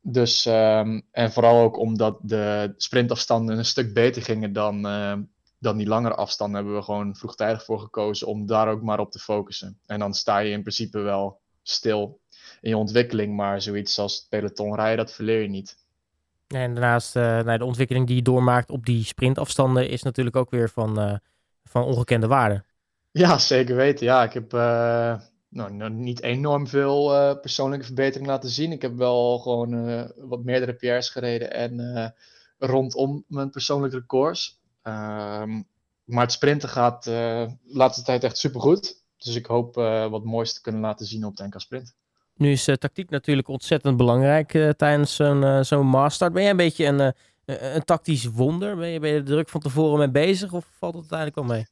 Dus, 0.00 0.44
um, 0.44 1.02
en 1.10 1.32
vooral 1.32 1.62
ook 1.62 1.78
omdat 1.78 2.18
de 2.22 2.74
sprintafstanden 2.76 3.58
een 3.58 3.64
stuk 3.64 3.94
beter 3.94 4.22
gingen 4.22 4.52
dan, 4.52 4.86
uh, 4.86 5.16
dan 5.58 5.76
die 5.76 5.86
langere 5.86 6.14
afstanden, 6.14 6.56
hebben 6.56 6.76
we 6.76 6.82
gewoon 6.82 7.16
vroegtijdig 7.16 7.64
voor 7.64 7.80
gekozen 7.80 8.26
om 8.26 8.46
daar 8.46 8.68
ook 8.68 8.82
maar 8.82 9.00
op 9.00 9.10
te 9.10 9.18
focussen. 9.18 9.78
En 9.86 9.98
dan 9.98 10.14
sta 10.14 10.38
je 10.38 10.50
in 10.50 10.60
principe 10.60 10.98
wel 10.98 11.40
stil 11.62 12.20
in 12.60 12.70
je 12.70 12.76
ontwikkeling, 12.76 13.36
maar 13.36 13.62
zoiets 13.62 13.98
als 13.98 14.26
peloton 14.28 14.74
rijden, 14.74 15.04
dat 15.04 15.14
verleer 15.14 15.42
je 15.42 15.48
niet. 15.48 15.83
En 16.46 16.74
daarnaast, 16.74 17.16
uh, 17.16 17.22
nou, 17.22 17.58
de 17.58 17.64
ontwikkeling 17.64 18.06
die 18.06 18.16
je 18.16 18.22
doormaakt 18.22 18.70
op 18.70 18.86
die 18.86 19.04
sprintafstanden 19.04 19.88
is 19.88 20.02
natuurlijk 20.02 20.36
ook 20.36 20.50
weer 20.50 20.70
van, 20.70 21.00
uh, 21.00 21.16
van 21.64 21.82
ongekende 21.82 22.26
waarde. 22.26 22.64
Ja, 23.10 23.38
zeker 23.38 23.76
weten. 23.76 24.06
Ja, 24.06 24.22
ik 24.22 24.32
heb 24.32 24.52
uh, 24.52 25.20
nou, 25.48 25.90
niet 25.90 26.22
enorm 26.22 26.66
veel 26.66 27.38
persoonlijke 27.40 27.84
verbetering 27.84 28.26
laten 28.26 28.50
zien. 28.50 28.72
Ik 28.72 28.82
heb 28.82 28.96
wel 28.96 29.38
gewoon 29.38 30.10
wat 30.16 30.44
meerdere 30.44 30.72
PR's 30.72 31.08
gereden 31.08 31.52
en 31.52 32.14
rondom 32.58 33.24
mijn 33.28 33.50
persoonlijke 33.50 33.96
records. 33.96 34.60
Ehm, 34.82 35.62
maar 36.04 36.22
het 36.22 36.32
sprinten 36.32 36.68
gaat 36.68 37.04
de 37.04 37.56
laatste 37.64 38.02
tijd 38.02 38.24
echt 38.24 38.38
supergoed. 38.38 39.02
Dus 39.16 39.34
ik 39.34 39.46
hoop 39.46 39.74
wat 40.10 40.24
moois 40.24 40.54
te 40.54 40.60
kunnen 40.60 40.80
laten 40.80 41.06
zien 41.06 41.24
op 41.24 41.36
de 41.36 41.44
NK 41.44 41.60
Sprint. 41.60 41.94
Nu 42.36 42.50
is 42.50 42.68
uh, 42.68 42.74
tactiek 42.74 43.10
natuurlijk 43.10 43.48
ontzettend 43.48 43.96
belangrijk 43.96 44.54
uh, 44.54 44.70
tijdens 44.70 45.14
zo'n 45.14 45.42
uh, 45.42 45.62
zo'n 45.62 45.86
master. 45.86 46.30
Ben 46.30 46.42
jij 46.42 46.50
een 46.50 46.56
beetje 46.56 46.86
een, 46.86 47.14
een 47.74 47.84
tactisch 47.84 48.24
wonder? 48.24 48.76
Ben 48.76 48.88
je, 48.88 49.00
er 49.00 49.24
druk 49.24 49.48
van 49.48 49.60
tevoren 49.60 49.98
mee 49.98 50.10
bezig 50.10 50.52
of 50.52 50.66
valt 50.78 50.94
het 50.94 51.12
uiteindelijk 51.12 51.48
wel 51.48 51.56
mee? 51.56 51.66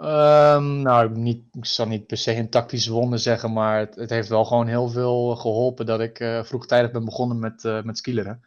Um, 0.00 0.82
nou, 0.82 1.18
niet, 1.18 1.42
ik 1.52 1.64
zal 1.64 1.86
niet 1.86 2.06
per 2.06 2.16
se 2.16 2.36
een 2.36 2.50
tactisch 2.50 2.86
wonder 2.86 3.18
zeggen, 3.18 3.52
maar 3.52 3.78
het, 3.78 3.94
het 3.94 4.10
heeft 4.10 4.28
wel 4.28 4.44
gewoon 4.44 4.66
heel 4.66 4.88
veel 4.88 5.36
geholpen 5.36 5.86
dat 5.86 6.00
ik 6.00 6.40
vroegtijdig 6.42 6.90
ben 6.90 7.04
begonnen 7.04 7.38
met, 7.38 7.82
met 7.84 7.98
skileren. 7.98 8.44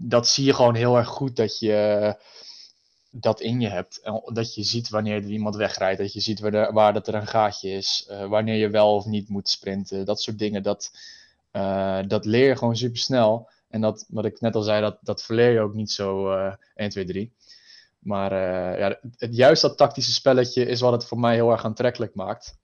Dat 0.00 0.28
zie 0.28 0.44
je 0.44 0.54
gewoon 0.54 0.74
heel 0.74 0.96
erg 0.96 1.08
goed 1.08 1.36
dat 1.36 1.58
je 1.58 2.14
dat 3.10 3.40
in 3.40 3.60
je 3.60 3.68
hebt. 3.68 4.00
Dat 4.24 4.54
je 4.54 4.62
ziet 4.62 4.88
wanneer 4.88 5.16
er 5.16 5.30
iemand 5.30 5.56
wegrijdt. 5.56 5.98
Dat 6.00 6.12
je 6.12 6.20
ziet 6.20 6.40
waar, 6.40 6.72
waar 6.72 6.92
dat 6.92 7.08
er 7.08 7.14
een 7.14 7.26
gaatje 7.26 7.70
is. 7.70 8.08
Uh, 8.10 8.26
wanneer 8.26 8.56
je 8.56 8.70
wel 8.70 8.94
of 8.94 9.04
niet 9.04 9.28
moet 9.28 9.48
sprinten. 9.48 10.04
Dat 10.04 10.20
soort 10.20 10.38
dingen. 10.38 10.62
Dat, 10.62 10.90
uh, 11.52 12.00
dat 12.06 12.24
leer 12.24 12.48
je 12.48 12.56
gewoon 12.56 12.76
super 12.76 12.98
snel. 12.98 13.50
En 13.68 13.80
dat, 13.80 14.06
wat 14.08 14.24
ik 14.24 14.40
net 14.40 14.54
al 14.54 14.62
zei, 14.62 14.80
dat, 14.80 14.98
dat 15.00 15.22
verleer 15.22 15.52
je 15.52 15.60
ook 15.60 15.74
niet 15.74 15.90
zo 15.90 16.32
uh, 16.32 16.54
1, 16.74 16.90
2, 16.90 17.04
3. 17.04 17.32
Maar 17.98 18.32
uh, 18.32 18.78
ja, 18.78 18.98
het, 19.16 19.36
juist 19.36 19.62
dat 19.62 19.76
tactische 19.76 20.12
spelletje 20.12 20.66
is 20.66 20.80
wat 20.80 20.92
het 20.92 21.04
voor 21.04 21.18
mij 21.18 21.34
heel 21.34 21.50
erg 21.50 21.64
aantrekkelijk 21.64 22.14
maakt. 22.14 22.58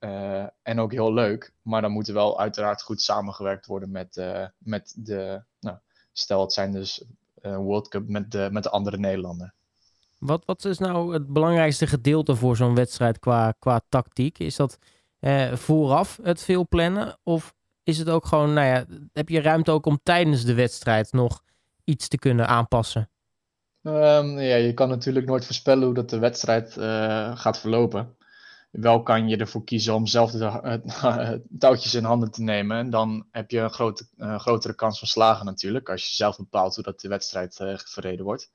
En 0.63 0.79
ook 0.79 0.91
heel 0.91 1.13
leuk. 1.13 1.53
Maar 1.61 1.81
dan 1.81 1.91
moet 1.91 2.07
er 2.07 2.13
wel 2.13 2.39
uiteraard 2.39 2.81
goed 2.81 3.01
samengewerkt 3.01 3.65
worden 3.65 3.91
met, 3.91 4.21
met 4.57 4.93
de. 4.97 5.43
Nou, 5.59 5.77
stel, 6.11 6.41
het 6.41 6.53
zijn 6.53 6.71
dus 6.71 7.03
World 7.41 7.87
Cup 7.87 8.07
met 8.07 8.31
de, 8.31 8.49
met 8.51 8.63
de 8.63 8.69
andere 8.69 8.97
Nederlanden. 8.97 9.53
Wat, 10.25 10.45
wat 10.45 10.65
is 10.65 10.77
nou 10.77 11.13
het 11.13 11.27
belangrijkste 11.27 11.87
gedeelte 11.87 12.35
voor 12.35 12.55
zo'n 12.55 12.75
wedstrijd 12.75 13.19
qua, 13.19 13.53
qua 13.59 13.81
tactiek? 13.89 14.39
Is 14.39 14.55
dat 14.55 14.77
eh, 15.19 15.53
vooraf 15.53 16.19
het 16.23 16.43
veel 16.43 16.67
plannen? 16.67 17.17
Of 17.23 17.53
is 17.83 17.97
het 17.97 18.09
ook 18.09 18.25
gewoon, 18.25 18.53
nou 18.53 18.67
ja, 18.67 18.85
heb 19.13 19.29
je 19.29 19.41
ruimte 19.41 19.71
ook 19.71 19.85
om 19.85 19.99
tijdens 20.03 20.45
de 20.45 20.53
wedstrijd 20.53 21.11
nog 21.11 21.41
iets 21.83 22.07
te 22.07 22.17
kunnen 22.17 22.47
aanpassen? 22.47 23.09
Um, 23.81 24.39
ja, 24.39 24.55
je 24.55 24.73
kan 24.73 24.89
natuurlijk 24.89 25.25
nooit 25.25 25.45
voorspellen 25.45 25.85
hoe 25.85 25.93
dat 25.93 26.09
de 26.09 26.19
wedstrijd 26.19 26.75
uh, 26.77 27.37
gaat 27.37 27.59
verlopen. 27.59 28.15
Wel 28.71 29.03
kan 29.03 29.27
je 29.27 29.37
ervoor 29.37 29.63
kiezen 29.63 29.93
om 29.93 30.07
zelf 30.07 30.31
de 30.31 30.79
uh, 31.03 31.31
touwtjes 31.59 31.93
in 31.93 32.03
handen 32.03 32.31
te 32.31 32.41
nemen. 32.41 32.77
En 32.77 32.89
dan 32.89 33.27
heb 33.31 33.51
je 33.51 33.59
een 33.59 33.69
grote, 33.69 34.07
grotere 34.17 34.75
kans 34.75 34.99
van 34.99 35.07
slagen 35.07 35.45
natuurlijk. 35.45 35.89
Als 35.89 36.07
je 36.09 36.15
zelf 36.15 36.37
bepaalt 36.37 36.75
hoe 36.75 36.83
dat 36.83 36.99
de 36.99 37.07
wedstrijd 37.07 37.55
verreden 37.85 38.25
wordt. 38.25 38.51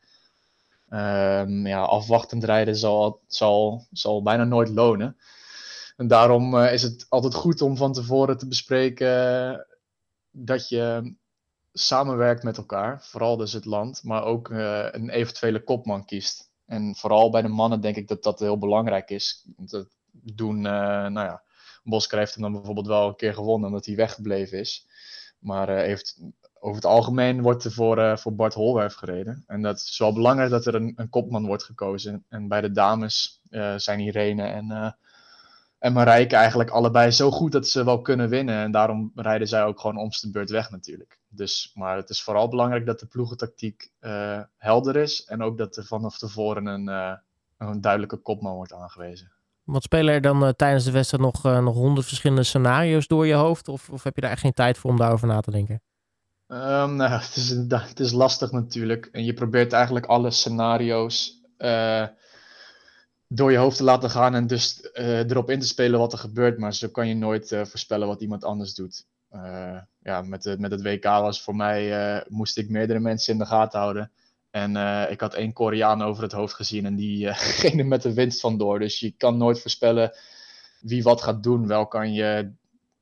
Um, 0.91 1.67
ja, 1.67 1.83
afwachtend 1.83 2.45
rijden 2.45 2.77
zal, 2.77 3.21
zal, 3.27 3.87
zal 3.93 4.23
bijna 4.23 4.45
nooit 4.45 4.69
lonen. 4.69 5.17
En 5.97 6.09
daarom 6.09 6.57
is 6.57 6.83
het 6.83 7.07
altijd 7.09 7.35
goed 7.35 7.63
om 7.63 7.77
van 7.77 7.93
tevoren 7.93 8.39
te 8.39 8.49
bespreken 8.49 9.67
dat 10.31 10.69
je 10.69 11.15
samenwerkt 11.73 12.43
met 12.43 12.57
elkaar, 12.57 13.03
vooral 13.05 13.37
dus 13.37 13.53
het 13.53 13.65
land, 13.65 14.03
maar 14.05 14.25
ook 14.25 14.49
uh, 14.49 14.87
een 14.91 15.11
eventuele 15.11 15.65
kopman 15.65 16.05
kiest. 16.05 16.51
En 16.67 16.97
vooral 16.97 17.31
bij 17.31 17.43
de 17.43 17.49
mannen 17.49 17.81
denk 17.81 17.97
ik 17.97 18.09
dat 18.09 18.23
dat 18.23 18.41
heel 18.41 18.59
belangrijk 18.59 19.11
is. 19.11 19.45
Dat 19.57 19.89
doen, 20.11 20.57
uh, 20.57 20.63
nou 21.07 21.27
ja, 21.27 21.43
Bosker 21.83 22.19
heeft 22.19 22.35
hem 22.35 22.43
dan 22.43 22.53
bijvoorbeeld 22.53 22.87
wel 22.87 23.09
een 23.09 23.17
keer 23.17 23.35
gewonnen 23.35 23.69
omdat 23.69 23.87
hij 23.87 23.95
weggebleven 23.95 24.59
is. 24.59 24.87
Maar 25.39 25.69
heeft, 25.69 26.21
over 26.63 26.77
het 26.77 26.85
algemeen 26.85 27.43
wordt 27.43 27.65
er 27.65 27.73
voor, 27.73 28.19
voor 28.19 28.35
Bart 28.35 28.55
Holwerf 28.55 28.95
gereden. 28.95 29.45
En 29.47 29.63
dat 29.63 29.77
is 29.77 29.99
wel 29.99 30.13
belangrijk 30.13 30.51
dat 30.51 30.67
er 30.67 30.75
een, 30.75 31.09
kopman 31.11 31.47
wordt 31.47 31.65
gekozen. 31.65 32.25
En 32.29 32.49
bij 32.49 32.61
de 32.61 32.73
dames 32.73 33.41
zijn 33.77 34.01
Irene 34.01 34.43
en 34.43 34.97
en 35.81 35.93
Marijke 35.93 36.37
eigenlijk 36.37 36.71
allebei 36.71 37.11
zo 37.11 37.31
goed 37.31 37.53
dat 37.53 37.67
ze 37.69 37.85
wel 37.85 38.01
kunnen 38.01 38.29
winnen. 38.29 38.55
En 38.55 38.71
daarom 38.71 39.13
rijden 39.15 39.49
zij 39.49 39.65
ook 39.65 39.81
gewoon 39.81 39.97
omste 39.97 40.27
de 40.27 40.33
beurt 40.33 40.51
weg 40.51 40.71
natuurlijk. 40.71 41.19
Dus, 41.29 41.71
maar 41.75 41.97
het 41.97 42.11
is 42.11 42.23
vooral 42.23 42.49
belangrijk 42.49 42.87
dat 42.87 43.01
de 43.01 43.07
ploegentactiek 43.07 43.91
helder 44.57 44.97
is. 44.97 45.25
En 45.25 45.43
ook 45.43 45.59
dat 45.59 45.77
er 45.77 45.85
vanaf 45.85 46.19
tevoren 46.19 46.67
een, 46.67 47.19
een 47.59 47.81
duidelijke 47.81 48.17
kopman 48.17 48.55
wordt 48.55 48.73
aangewezen. 48.73 49.33
Wat 49.65 49.83
spelen 49.83 50.15
er 50.15 50.21
dan 50.21 50.55
tijdens 50.57 50.85
de 50.85 50.91
wedstrijd 50.91 51.23
nog, 51.23 51.43
nog 51.43 51.75
honderd 51.75 52.07
verschillende 52.07 52.43
scenario's 52.43 53.07
door 53.07 53.27
je 53.27 53.35
hoofd? 53.35 53.69
Of, 53.69 53.91
of 53.91 54.03
heb 54.03 54.15
je 54.15 54.21
daar 54.21 54.31
echt 54.31 54.41
geen 54.41 54.53
tijd 54.53 54.79
voor 54.79 54.91
om 54.91 54.97
daarover 54.97 55.27
na 55.27 55.41
te 55.41 55.51
denken? 55.51 55.83
Um, 56.53 56.97
nou, 56.97 57.11
het, 57.11 57.37
is, 57.37 57.49
het 57.71 58.01
is 58.01 58.13
lastig 58.13 58.51
natuurlijk. 58.51 59.09
En 59.13 59.25
je 59.25 59.33
probeert 59.33 59.73
eigenlijk 59.73 60.07
alle 60.07 60.31
scenario's 60.31 61.41
door 63.29 63.53
je 63.53 63.59
hoofd 63.59 63.77
te 63.77 63.85
laten 63.85 64.11
gaan 64.11 64.35
en 64.35 64.47
dus 64.47 64.89
uh, 64.95 65.19
erop 65.19 65.51
in 65.51 65.61
te 65.61 65.67
spelen 65.67 65.99
wat 65.99 66.13
er 66.13 66.19
gebeurt. 66.19 66.59
Maar 66.59 66.75
zo 66.75 66.89
kan 66.89 67.09
je 67.09 67.15
nooit 67.15 67.51
uh, 67.51 67.65
voorspellen 67.65 68.07
wat 68.07 68.21
iemand 68.21 68.45
anders 68.45 68.75
doet. 68.75 69.07
Ja, 70.03 70.23
met, 70.23 70.57
met 70.59 70.71
het 70.71 70.83
WK 70.83 71.05
was 71.05 71.43
voor 71.43 71.57
mij, 71.57 72.25
moest 72.29 72.59
ik 72.59 72.69
meerdere 72.69 73.01
mensen 73.01 73.33
in 73.33 73.39
de 73.39 73.47
gaten 73.47 73.81
houden. 73.81 74.11
En 74.51 74.77
ik 75.11 75.21
had 75.21 75.35
één 75.35 75.53
Koreaan 75.53 76.03
over 76.03 76.23
het 76.23 76.33
hoofd 76.33 76.55
gezien 76.55 76.87
en 76.87 76.97
die 76.97 77.35
ging 77.61 77.79
er 77.79 77.87
met 77.87 78.03
de 78.03 78.15
winst 78.15 78.41
vandoor. 78.41 78.79
Dus 78.79 79.01
je 79.01 79.11
kan 79.11 79.37
nooit 79.37 79.61
voorspellen 79.61 80.13
wie 80.81 81.03
wat 81.03 81.23
gaat 81.23 81.43
doen. 81.43 81.67
Wel 81.67 81.87
kan 81.87 82.13
je 82.13 82.53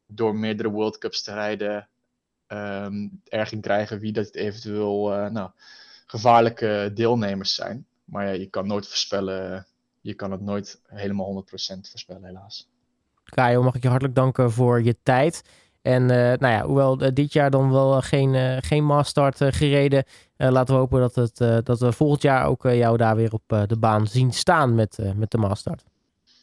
door 0.07 0.37
meerdere 0.37 0.71
World 0.71 0.99
Cups 0.99 1.23
te 1.23 1.33
rijden 1.33 1.89
um, 2.49 3.21
erg 3.29 3.61
krijgen 3.61 3.99
wie 3.99 4.13
dat 4.13 4.35
eventueel 4.35 5.09
nou, 5.31 5.51
gevaarlijke 6.07 6.91
deelnemers 6.95 7.55
zijn. 7.55 7.87
Maar 8.05 8.27
ja, 8.27 8.33
je 8.33 8.47
kan 8.47 8.67
nooit 8.67 8.89
voorspellen 8.89 9.67
je 10.01 10.15
kan 10.15 10.31
het 10.31 10.41
nooit 10.41 10.81
helemaal 10.87 11.45
100% 11.45 11.47
voorspellen, 11.91 12.25
helaas. 12.25 12.69
Kajo, 13.25 13.63
mag 13.63 13.75
ik 13.75 13.83
je 13.83 13.89
hartelijk 13.89 14.17
danken 14.17 14.53
voor 14.53 14.83
je 14.83 14.97
tijd. 15.03 15.43
En 15.83 16.03
uh, 16.03 16.09
nou 16.09 16.49
ja, 16.49 16.63
hoewel 16.63 17.03
uh, 17.03 17.09
dit 17.13 17.33
jaar 17.33 17.51
dan 17.51 17.71
wel 17.71 18.01
geen, 18.01 18.63
geen 18.63 19.05
gereden, 19.37 20.05
laten 20.37 20.75
we 20.75 20.81
hopen 20.81 21.01
dat, 21.01 21.15
het, 21.15 21.67
dat 21.67 21.81
we 21.81 21.93
volgend 21.93 22.23
jaar 22.23 22.47
ook 22.47 22.63
jou 22.63 22.97
daar 22.97 23.17
weer 23.17 23.33
op 23.33 23.67
de 23.67 23.77
baan 23.79 24.07
zien 24.07 24.33
staan 24.33 24.75
met, 24.75 24.99
met 25.17 25.31
de 25.31 25.39
maastart. 25.39 25.85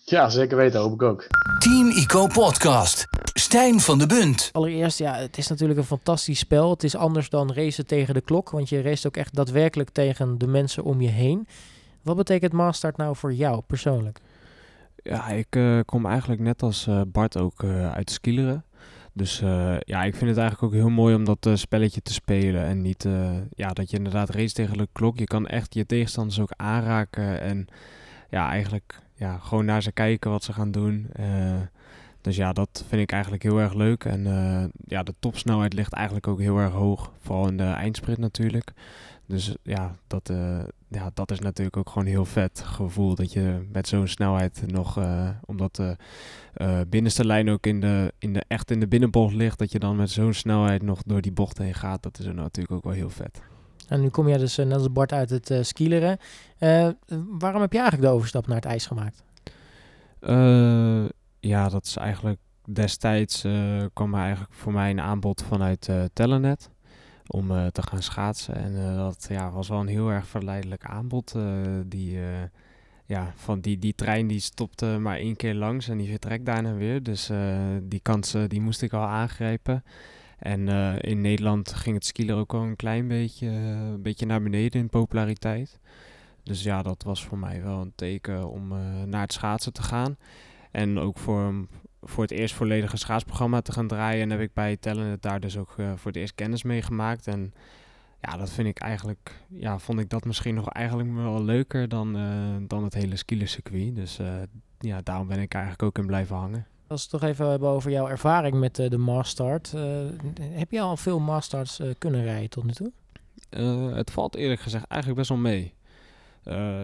Ja, 0.07 0.29
zeker 0.29 0.57
weten, 0.57 0.79
hoop 0.79 0.93
ik 0.93 1.01
ook. 1.01 1.27
Team 1.59 1.87
Ico 1.87 2.27
Podcast. 2.27 3.07
Stijn 3.33 3.79
van 3.79 3.99
de 3.99 4.07
Bunt. 4.07 4.49
Allereerst, 4.51 4.97
ja, 4.97 5.15
het 5.15 5.37
is 5.37 5.47
natuurlijk 5.47 5.79
een 5.79 5.85
fantastisch 5.85 6.39
spel. 6.39 6.69
Het 6.69 6.83
is 6.83 6.95
anders 6.95 7.29
dan 7.29 7.53
racen 7.53 7.87
tegen 7.87 8.13
de 8.13 8.21
klok, 8.21 8.49
want 8.49 8.69
je 8.69 8.81
race 8.81 9.07
ook 9.07 9.17
echt 9.17 9.35
daadwerkelijk 9.35 9.89
tegen 9.89 10.37
de 10.37 10.47
mensen 10.47 10.83
om 10.83 11.01
je 11.01 11.07
heen. 11.07 11.47
Wat 12.01 12.15
betekent 12.15 12.53
Mastart 12.53 12.97
nou 12.97 13.15
voor 13.15 13.33
jou 13.33 13.61
persoonlijk? 13.67 14.19
Ja, 14.95 15.27
ik 15.27 15.55
uh, 15.55 15.79
kom 15.85 16.05
eigenlijk 16.05 16.41
net 16.41 16.61
als 16.61 16.87
uh, 16.87 17.01
Bart 17.07 17.37
ook 17.37 17.63
uh, 17.63 17.91
uit 17.91 18.11
skileren. 18.11 18.65
Dus 19.13 19.39
ja, 19.79 20.03
ik 20.03 20.15
vind 20.15 20.29
het 20.29 20.39
eigenlijk 20.39 20.63
ook 20.63 20.79
heel 20.79 20.89
mooi 20.89 21.15
om 21.15 21.23
dat 21.23 21.49
spelletje 21.53 22.01
te 22.01 22.13
spelen. 22.13 22.65
En 22.65 22.81
niet 22.81 23.07
ja, 23.49 23.69
dat 23.69 23.89
je 23.89 23.97
inderdaad 23.97 24.29
race 24.29 24.53
tegen 24.53 24.77
de 24.77 24.87
klok. 24.91 25.19
Je 25.19 25.25
kan 25.25 25.47
echt 25.47 25.73
je 25.73 25.85
tegenstanders 25.85 26.39
ook 26.39 26.51
aanraken. 26.55 27.41
En 27.41 27.67
ja, 28.29 28.49
eigenlijk 28.49 29.03
ja, 29.15 29.37
gewoon 29.37 29.65
naar 29.65 29.81
ze 29.81 29.91
kijken 29.91 30.31
wat 30.31 30.43
ze 30.43 30.53
gaan 30.53 30.71
doen. 30.71 31.07
dus 32.21 32.35
ja, 32.35 32.53
dat 32.53 32.85
vind 32.87 33.01
ik 33.01 33.11
eigenlijk 33.11 33.43
heel 33.43 33.59
erg 33.59 33.73
leuk. 33.73 34.05
En 34.05 34.23
ja, 34.85 35.03
de 35.03 35.13
topsnelheid 35.19 35.73
ligt 35.73 35.93
eigenlijk 35.93 36.27
ook 36.27 36.39
heel 36.39 36.57
erg 36.57 36.73
hoog. 36.73 37.11
Vooral 37.19 37.47
in 37.47 37.57
de 37.57 37.63
eindsprint 37.63 38.17
natuurlijk. 38.17 38.71
Dus 39.27 39.55
ja 39.63 39.95
dat, 40.07 40.33
ja, 40.87 41.11
dat 41.13 41.31
is 41.31 41.39
natuurlijk 41.39 41.77
ook 41.77 41.89
gewoon 41.89 42.07
heel 42.07 42.25
vet 42.25 42.61
gevoel. 42.65 43.15
Dat 43.15 43.33
je 43.33 43.67
met 43.71 43.87
zo'n 43.87 44.07
snelheid 44.07 44.63
nog, 44.67 44.99
omdat 45.45 45.75
de 45.75 45.97
binnenste 46.89 47.25
lijn 47.25 47.49
ook 47.49 47.65
in 47.65 47.79
de, 47.79 48.13
in 48.19 48.33
de, 48.33 48.43
echt 48.47 48.71
in 48.71 48.79
de 48.79 48.87
binnenbocht 48.87 49.33
ligt, 49.33 49.59
dat 49.59 49.71
je 49.71 49.79
dan 49.79 49.95
met 49.95 50.09
zo'n 50.09 50.33
snelheid 50.33 50.81
nog 50.81 51.01
door 51.05 51.21
die 51.21 51.31
bocht 51.31 51.57
heen 51.57 51.73
gaat. 51.73 52.03
Dat 52.03 52.19
is 52.19 52.25
natuurlijk 52.25 52.75
ook 52.75 52.83
wel 52.83 52.93
heel 52.93 53.09
vet. 53.09 53.41
En 53.87 54.01
nu 54.01 54.09
kom 54.09 54.27
je 54.27 54.37
dus 54.37 54.55
net 54.55 54.73
als 54.73 54.91
Bart 54.91 55.13
uit 55.13 55.29
het 55.29 55.53
skileren. 55.61 56.17
waarom 57.39 57.61
heb 57.61 57.71
je 57.71 57.79
eigenlijk 57.79 58.09
de 58.09 58.15
overstap 58.15 58.47
naar 58.47 58.55
het 58.55 58.65
ijs 58.65 58.85
gemaakt? 58.85 59.23
ja, 61.39 61.69
dat 61.69 61.85
is 61.85 61.97
eigenlijk 61.97 62.39
destijds 62.69 63.41
kwam 63.93 64.13
er 64.13 64.19
eigenlijk 64.19 64.53
voor 64.53 64.73
mij 64.73 64.89
een 64.89 65.01
aanbod 65.01 65.43
vanuit 65.43 65.89
Telenet 66.13 66.69
om 67.27 67.47
te 67.47 67.81
gaan 67.81 68.01
schaatsen. 68.01 68.55
En 68.55 68.95
dat 68.95 69.25
ja, 69.29 69.51
was 69.51 69.67
wel 69.67 69.79
een 69.79 69.87
heel 69.87 70.09
erg 70.09 70.27
verleidelijk 70.27 70.85
aanbod. 70.85 71.35
Die, 71.85 72.19
ja, 73.05 73.33
van 73.35 73.59
die, 73.59 73.79
die 73.79 73.95
trein 73.95 74.27
die 74.27 74.39
stopte 74.39 74.85
maar 74.85 75.17
één 75.17 75.35
keer 75.35 75.53
langs 75.53 75.87
en 75.87 75.97
die 75.97 76.09
vertrekt 76.09 76.45
daarna 76.45 76.73
weer. 76.73 77.03
Dus 77.03 77.29
die 77.81 77.99
kansen 77.99 78.49
die 78.49 78.61
moest 78.61 78.81
ik 78.81 78.93
al 78.93 79.05
aangrijpen. 79.05 79.83
En 80.39 80.67
in 81.01 81.21
Nederland 81.21 81.73
ging 81.73 81.95
het 81.95 82.05
skielen 82.05 82.35
ook 82.35 82.53
al 82.53 82.61
een 82.61 82.75
klein 82.75 83.07
beetje, 83.07 83.47
een 83.47 84.01
beetje 84.01 84.25
naar 84.25 84.41
beneden 84.41 84.81
in 84.81 84.89
populariteit. 84.89 85.79
Dus 86.43 86.63
ja, 86.63 86.81
dat 86.81 87.03
was 87.03 87.25
voor 87.25 87.37
mij 87.37 87.63
wel 87.63 87.81
een 87.81 87.93
teken 87.95 88.49
om 88.49 88.67
naar 89.09 89.21
het 89.21 89.33
schaatsen 89.33 89.73
te 89.73 89.83
gaan. 89.83 90.17
En 90.71 90.99
ook 90.99 91.17
voor, 91.17 91.67
voor 92.01 92.23
het 92.23 92.31
eerst 92.31 92.55
volledige 92.55 92.97
schaatsprogramma 92.97 93.61
te 93.61 93.71
gaan 93.71 93.87
draaien. 93.87 94.21
En 94.21 94.29
heb 94.29 94.39
ik 94.39 94.53
bij 94.53 94.77
Talent 94.77 95.21
daar 95.21 95.39
dus 95.39 95.57
ook 95.57 95.71
voor 95.71 96.11
het 96.11 96.15
eerst 96.15 96.35
kennis 96.35 96.63
mee 96.63 96.81
gemaakt. 96.81 97.27
En 97.27 97.53
ja, 98.21 98.37
dat 98.37 98.49
vind 98.49 98.67
ik 98.67 98.79
eigenlijk, 98.79 99.45
ja, 99.49 99.79
vond 99.79 99.99
ik 99.99 100.09
dat 100.09 100.25
misschien 100.25 100.55
nog 100.55 100.69
eigenlijk 100.69 101.13
wel 101.13 101.43
leuker 101.43 101.89
dan, 101.89 102.13
dan 102.67 102.83
het 102.83 102.93
hele 102.93 103.15
skielercircuit. 103.15 103.95
Dus 103.95 104.19
ja, 104.79 105.01
daarom 105.03 105.27
ben 105.27 105.39
ik 105.39 105.53
eigenlijk 105.53 105.83
ook 105.83 105.97
in 105.97 106.05
blijven 106.05 106.35
hangen. 106.35 106.65
Als 106.87 107.01
we 107.01 107.09
het 107.11 107.21
toch 107.21 107.29
even 107.29 107.49
hebben 107.49 107.69
over 107.69 107.91
jouw 107.91 108.07
ervaring 108.07 108.55
met 108.55 108.75
de 108.75 108.97
Mastart. 108.97 109.73
heb 110.39 110.71
je 110.71 110.81
al 110.81 110.97
veel 110.97 111.19
Mastarts 111.19 111.81
kunnen 111.97 112.23
rijden 112.23 112.49
tot 112.49 112.63
nu 112.63 112.71
toe? 112.71 112.91
het 113.93 114.11
valt 114.11 114.35
eerlijk 114.35 114.61
gezegd 114.61 114.85
eigenlijk 114.87 115.19
best 115.19 115.29
wel 115.29 115.51
mee. 115.51 115.73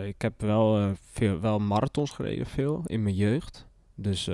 ik 0.07 0.21
heb 0.21 0.41
wel, 0.41 0.95
veel, 1.11 1.39
wel 1.39 1.59
marathons 1.59 2.11
gereden, 2.11 2.45
veel, 2.45 2.81
in 2.85 3.03
mijn 3.03 3.15
jeugd. 3.15 3.67
Dus 3.95 4.29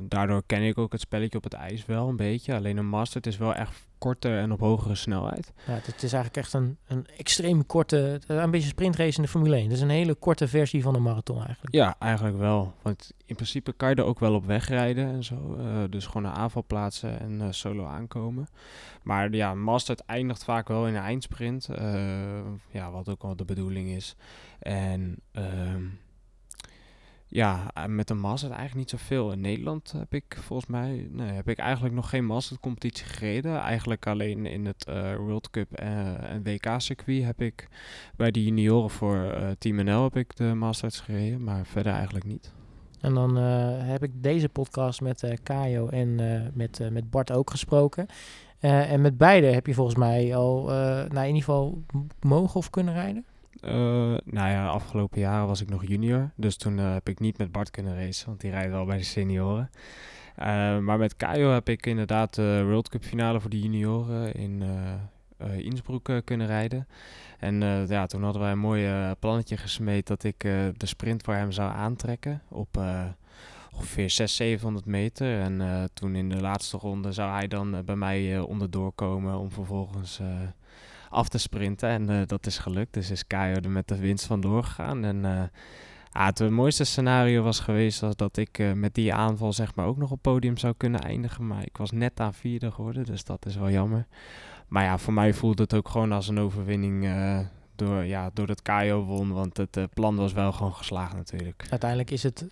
daardoor 0.00 0.42
ken 0.46 0.62
ik 0.62 0.78
ook 0.78 0.92
het 0.92 1.00
spelletje 1.00 1.38
op 1.38 1.44
het 1.44 1.52
ijs 1.52 1.86
wel 1.86 2.08
een 2.08 2.16
beetje. 2.16 2.54
Alleen 2.54 2.76
een 2.76 2.88
master 2.88 3.26
is 3.26 3.36
wel 3.36 3.54
echt 3.54 3.86
korter 4.04 4.38
en 4.38 4.52
op 4.52 4.60
hogere 4.60 4.94
snelheid. 4.94 5.52
Ja, 5.66 5.72
het 5.72 6.02
is 6.02 6.12
eigenlijk 6.12 6.36
echt 6.36 6.52
een, 6.52 6.76
een 6.86 7.06
extreem 7.16 7.66
korte, 7.66 8.20
een 8.26 8.50
beetje 8.50 8.68
sprintrace 8.68 9.16
in 9.16 9.22
de 9.22 9.28
Formule 9.28 9.56
1. 9.56 9.68
Dus 9.68 9.80
een 9.80 9.88
hele 9.88 10.14
korte 10.14 10.48
versie 10.48 10.82
van 10.82 10.94
een 10.94 11.02
marathon 11.02 11.44
eigenlijk. 11.44 11.74
Ja, 11.74 11.96
eigenlijk 11.98 12.36
wel. 12.36 12.74
Want 12.82 13.12
in 13.26 13.34
principe 13.34 13.72
kan 13.72 13.88
je 13.88 13.94
er 13.94 14.04
ook 14.04 14.18
wel 14.18 14.34
op 14.34 14.46
wegrijden 14.46 15.06
en 15.06 15.24
zo. 15.24 15.56
Uh, 15.58 15.82
dus 15.90 16.06
gewoon 16.06 16.22
naar 16.22 16.32
aanvalplaatsen 16.32 17.20
en 17.20 17.40
uh, 17.40 17.46
solo 17.50 17.84
aankomen. 17.84 18.48
Maar 19.02 19.32
ja, 19.32 19.54
master 19.54 19.96
eindigt 20.06 20.44
vaak 20.44 20.68
wel 20.68 20.86
in 20.86 20.94
een 20.94 21.02
eindsprint. 21.02 21.68
ja, 22.70 22.90
wat 22.90 23.08
ook 23.08 23.22
wel 23.22 23.36
de 23.36 23.44
bedoeling 23.44 23.88
is. 23.88 24.16
En... 24.58 25.16
ehm 25.32 25.82
ja, 27.26 27.70
eh, 27.74 27.84
met 27.84 28.08
de 28.08 28.14
Masters 28.14 28.52
eigenlijk 28.52 28.80
niet 28.80 29.00
zoveel. 29.00 29.32
In 29.32 29.40
Nederland 29.40 29.92
heb 29.92 30.14
ik 30.14 30.38
volgens 30.40 30.68
mij 30.68 31.08
heb 31.20 31.48
ik 31.48 31.58
eigenlijk 31.58 31.94
nog 31.94 32.08
geen 32.08 32.24
Masters 32.24 32.60
competitie 32.60 33.06
gereden. 33.06 33.60
Eigenlijk 33.60 34.06
alleen 34.06 34.46
in 34.46 34.66
het 34.66 34.86
uh, 34.88 35.16
World 35.16 35.50
Cup 35.50 35.72
en 35.72 36.42
WK 36.42 36.74
circuit 36.76 37.24
heb 37.24 37.40
ik 37.40 37.68
bij 38.16 38.30
de 38.30 38.44
junioren 38.44 38.90
voor 38.90 39.34
Team 39.58 39.84
NL 39.84 40.02
heb 40.02 40.16
ik 40.16 40.36
de 40.36 40.44
Masters 40.44 41.00
gereden, 41.00 41.44
maar 41.44 41.66
verder 41.66 41.92
eigenlijk 41.92 42.24
niet. 42.24 42.52
En 43.00 43.14
dan 43.14 43.36
heb 43.36 44.02
ik 44.02 44.10
deze 44.14 44.48
podcast 44.48 45.00
met 45.00 45.38
Kajo 45.42 45.88
en 45.88 46.14
met, 46.54 46.88
met 46.90 47.10
Bart 47.10 47.32
ook 47.32 47.50
gesproken. 47.50 48.06
en 48.60 49.00
met 49.00 49.18
beide 49.18 49.46
heb 49.46 49.66
je 49.66 49.74
volgens 49.74 49.96
mij 49.96 50.36
al 50.36 50.64
nou, 50.64 51.08
in 51.08 51.26
ieder 51.26 51.42
geval 51.42 51.82
mogen 52.20 52.56
of 52.56 52.70
kunnen 52.70 52.94
rijden? 52.94 53.24
Uh, 53.66 53.72
nou 54.24 54.48
ja, 54.50 54.66
afgelopen 54.66 55.20
jaren 55.20 55.46
was 55.46 55.60
ik 55.60 55.68
nog 55.68 55.86
junior. 55.86 56.30
Dus 56.36 56.56
toen 56.56 56.78
uh, 56.78 56.92
heb 56.92 57.08
ik 57.08 57.18
niet 57.20 57.38
met 57.38 57.52
Bart 57.52 57.70
kunnen 57.70 57.96
racen, 57.96 58.26
want 58.26 58.40
die 58.40 58.50
rijdt 58.50 58.70
wel 58.70 58.84
bij 58.84 58.96
de 58.96 59.04
senioren. 59.04 59.70
Uh, 60.38 60.78
maar 60.78 60.98
met 60.98 61.16
Kajo 61.16 61.52
heb 61.52 61.68
ik 61.68 61.86
inderdaad 61.86 62.34
de 62.34 62.62
World 62.64 62.88
Cup 62.88 63.04
finale 63.04 63.40
voor 63.40 63.50
de 63.50 63.60
junioren 63.60 64.34
in 64.34 64.62
Innsbruck 65.38 66.22
kunnen 66.24 66.46
rijden. 66.46 66.88
En 67.38 67.86
ja, 67.88 68.06
toen 68.06 68.22
hadden 68.22 68.42
wij 68.42 68.50
een 68.50 68.58
mooi 68.58 69.14
plannetje 69.18 69.56
gesmeed 69.56 70.06
dat 70.06 70.24
ik 70.24 70.38
de 70.76 70.86
sprint 70.86 71.22
voor 71.22 71.34
hem 71.34 71.52
zou 71.52 71.72
aantrekken 71.72 72.42
op 72.48 72.80
ongeveer 73.72 74.10
600, 74.10 74.30
700 74.30 74.86
meter. 74.86 75.40
En 75.40 75.88
toen 75.94 76.14
in 76.14 76.28
de 76.28 76.40
laatste 76.40 76.76
ronde 76.76 77.12
zou 77.12 77.32
hij 77.32 77.48
dan 77.48 77.84
bij 77.84 77.96
mij 77.96 78.38
onderdoor 78.38 78.92
komen 78.92 79.38
om 79.38 79.50
vervolgens 79.50 80.20
af 81.14 81.28
te 81.28 81.38
sprinten. 81.38 81.88
En 81.88 82.10
uh, 82.10 82.20
dat 82.26 82.46
is 82.46 82.58
gelukt. 82.58 82.94
Dus 82.94 83.10
is 83.10 83.26
Kajo 83.26 83.54
er 83.54 83.70
met 83.70 83.88
de 83.88 83.96
winst 83.96 84.26
vandoor 84.26 84.64
gegaan. 84.64 85.04
En 85.04 85.16
uh, 85.16 85.42
het 86.12 86.50
mooiste 86.50 86.84
scenario 86.84 87.42
was 87.42 87.60
geweest 87.60 88.00
dat, 88.00 88.18
dat 88.18 88.36
ik 88.36 88.58
uh, 88.58 88.72
met 88.72 88.94
die 88.94 89.14
aanval 89.14 89.52
zeg 89.52 89.74
maar 89.74 89.86
ook 89.86 89.96
nog 89.96 90.10
op 90.10 90.22
podium 90.22 90.56
zou 90.56 90.74
kunnen 90.76 91.00
eindigen. 91.00 91.46
Maar 91.46 91.62
ik 91.62 91.76
was 91.76 91.90
net 91.90 92.20
aan 92.20 92.34
vierde 92.34 92.70
geworden, 92.70 93.04
dus 93.04 93.24
dat 93.24 93.46
is 93.46 93.56
wel 93.56 93.70
jammer. 93.70 94.06
Maar 94.68 94.84
ja, 94.84 94.98
voor 94.98 95.12
mij 95.12 95.32
voelt 95.32 95.58
het 95.58 95.74
ook 95.74 95.88
gewoon 95.88 96.12
als 96.12 96.28
een 96.28 96.38
overwinning 96.38 97.08
door, 97.76 98.04
ja, 98.04 98.30
door 98.32 98.46
dat 98.46 98.62
Kajo 98.62 99.04
won. 99.04 99.32
Want 99.32 99.56
het 99.56 99.78
plan 99.94 100.16
was 100.16 100.32
wel 100.32 100.52
gewoon 100.52 100.74
geslaagd 100.74 101.16
natuurlijk. 101.16 101.66
Uiteindelijk 101.70 102.10
is 102.10 102.22
het, 102.22 102.44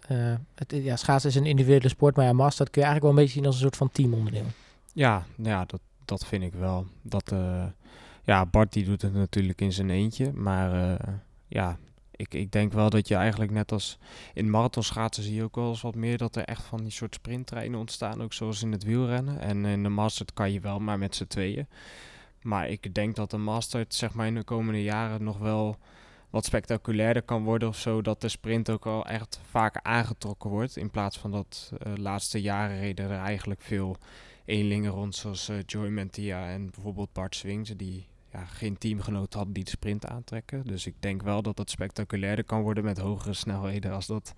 het 0.55 0.71
ja, 0.83 0.97
schaatsen 0.97 1.31
is 1.31 1.37
een 1.37 1.47
individuele 1.47 1.89
sport. 1.89 2.17
Maar 2.17 2.25
ja, 2.25 2.33
master 2.33 2.65
dat 2.65 2.75
kun 2.75 2.83
je 2.83 2.89
eigenlijk 2.89 3.03
wel 3.03 3.11
een 3.11 3.29
beetje 3.29 3.41
zien 3.41 3.47
als 3.47 3.55
een 3.55 3.61
soort 3.61 3.77
van 3.77 3.91
teamonderdeel. 3.91 4.47
Ja, 4.93 5.25
ja 5.37 5.65
dat, 5.65 5.81
dat 6.05 6.27
vind 6.27 6.43
ik 6.43 6.53
wel. 6.53 6.87
Dat 7.03 7.35
ja, 8.23 8.47
Bart 8.47 8.73
die 8.73 8.85
doet 8.85 9.03
het 9.03 9.15
natuurlijk 9.15 9.61
in 9.61 9.73
zijn 9.73 9.91
eentje. 9.91 10.33
Maar 10.33 10.91
uh, 10.91 11.15
ja, 11.47 11.79
ik, 12.11 12.35
ik 12.35 12.53
denk 12.53 12.73
wel 12.73 12.91
dat 12.91 13.09
je 13.09 13.15
eigenlijk 13.15 13.51
net 13.51 13.73
als 13.73 13.99
in 14.35 14.51
marathonschaatsen 14.51 15.23
zie 15.23 15.35
je 15.35 15.43
ook 15.43 15.55
wel 15.55 15.69
eens 15.69 15.81
wat 15.81 15.95
meer 15.95 16.19
dat 16.19 16.37
er 16.37 16.45
echt 16.45 16.63
van 16.63 16.83
die 16.83 16.93
soort 16.93 17.15
sprinttreinen 17.15 17.79
ontstaan. 17.79 18.23
Ook 18.23 18.33
zoals 18.33 18.63
in 18.63 18.73
het 18.73 18.85
wielrennen. 18.85 19.41
En 19.41 19.65
in 19.65 19.83
de 19.83 19.89
master 19.89 20.27
kan 20.35 20.53
je 20.53 20.61
wel 20.61 20.79
maar 20.79 20.99
met 20.99 21.17
z'n 21.17 21.27
tweeën. 21.27 21.67
Maar 22.43 22.69
ik 22.69 22.95
denk 22.95 23.17
dat 23.17 23.31
de 23.31 23.37
master 23.37 23.85
zeg 23.89 24.15
maar 24.15 24.27
in 24.27 24.35
de 24.35 24.45
komende 24.45 24.83
jaren 24.83 25.25
nog 25.25 25.39
wel 25.39 25.77
wat 26.31 26.45
spectaculairder 26.45 27.23
kan 27.23 27.45
worden 27.45 27.69
of 27.69 27.77
zo. 27.77 28.03
Dat 28.03 28.21
de 28.21 28.29
sprint 28.29 28.71
ook 28.71 28.87
al 28.87 29.07
echt 29.07 29.41
vaker 29.51 29.83
aangetrokken 29.83 30.51
wordt. 30.51 30.77
In 30.77 30.91
plaats 30.91 31.19
van 31.19 31.31
dat 31.31 31.73
uh, 31.87 31.93
laatste 31.97 32.41
jaren 32.41 32.81
reden 32.81 33.11
er 33.11 33.19
eigenlijk 33.19 33.61
veel 33.61 33.97
eenlingen 34.45 34.91
rond. 34.91 35.15
Zoals 35.15 35.49
uh, 35.49 35.57
Joy 35.67 35.89
Mentia 35.89 36.49
en 36.49 36.71
bijvoorbeeld 36.71 37.13
Bart 37.13 37.35
Swings. 37.35 37.71
Die 37.77 38.07
ja, 38.33 38.45
geen 38.45 38.79
teamgenoot 38.79 39.35
hadden 39.35 39.53
die 39.53 39.65
de 39.65 39.71
sprint 39.71 40.07
aantrekken. 40.07 40.63
Dus 40.67 40.87
ik 40.87 40.95
denk 41.01 41.23
wel 41.23 41.43
dat 41.43 41.59
het 41.59 41.71
spectaculairder 41.71 42.45
kan 42.45 42.63
worden 42.63 42.85
met 42.85 42.99
hogere 42.99 43.35
snelheden 43.35 43.93
als 43.93 44.07
dat 44.07 44.35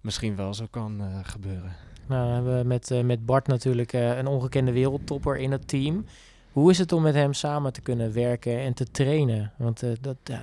misschien 0.00 0.36
wel 0.36 0.54
zo 0.54 0.66
kan 0.70 1.00
uh, 1.00 1.18
gebeuren. 1.22 1.72
Nou, 2.06 2.26
we 2.26 2.32
hebben 2.34 2.66
met, 2.66 2.90
uh, 2.90 3.02
met 3.02 3.26
Bart 3.26 3.46
natuurlijk 3.46 3.92
uh, 3.92 4.16
een 4.16 4.26
ongekende 4.26 4.72
wereldtopper 4.72 5.36
in 5.36 5.52
het 5.52 5.68
team. 5.68 6.04
Hoe 6.52 6.70
is 6.70 6.78
het 6.78 6.92
om 6.92 7.02
met 7.02 7.14
hem 7.14 7.32
samen 7.32 7.72
te 7.72 7.80
kunnen 7.80 8.12
werken 8.12 8.58
en 8.58 8.74
te 8.74 8.90
trainen? 8.90 9.52
Want 9.58 9.84
dat, 10.00 10.16
ja, 10.24 10.42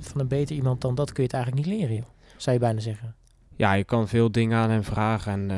van 0.00 0.20
een 0.20 0.28
beter 0.28 0.56
iemand 0.56 0.80
dan 0.80 0.94
dat 0.94 1.12
kun 1.12 1.22
je 1.22 1.28
het 1.28 1.32
eigenlijk 1.32 1.66
niet 1.66 1.78
leren, 1.78 1.96
joh. 1.96 2.06
zou 2.36 2.56
je 2.56 2.62
bijna 2.62 2.80
zeggen. 2.80 3.14
Ja, 3.56 3.72
je 3.72 3.84
kan 3.84 4.08
veel 4.08 4.32
dingen 4.32 4.58
aan 4.58 4.70
hem 4.70 4.84
vragen 4.84 5.32
en 5.32 5.50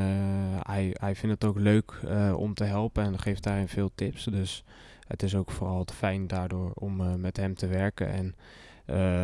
hij, 0.62 0.96
hij 1.00 1.14
vindt 1.14 1.34
het 1.34 1.50
ook 1.50 1.58
leuk 1.58 2.00
om 2.36 2.54
te 2.54 2.64
helpen 2.64 3.04
en 3.04 3.18
geeft 3.18 3.42
daarin 3.42 3.68
veel 3.68 3.90
tips. 3.94 4.24
Dus 4.24 4.64
het 5.06 5.22
is 5.22 5.34
ook 5.34 5.50
vooral 5.50 5.86
fijn 5.94 6.26
daardoor 6.26 6.70
om 6.74 7.00
uh, 7.00 7.14
met 7.14 7.36
hem 7.36 7.54
te 7.54 7.66
werken. 7.66 8.08
En 8.08 8.34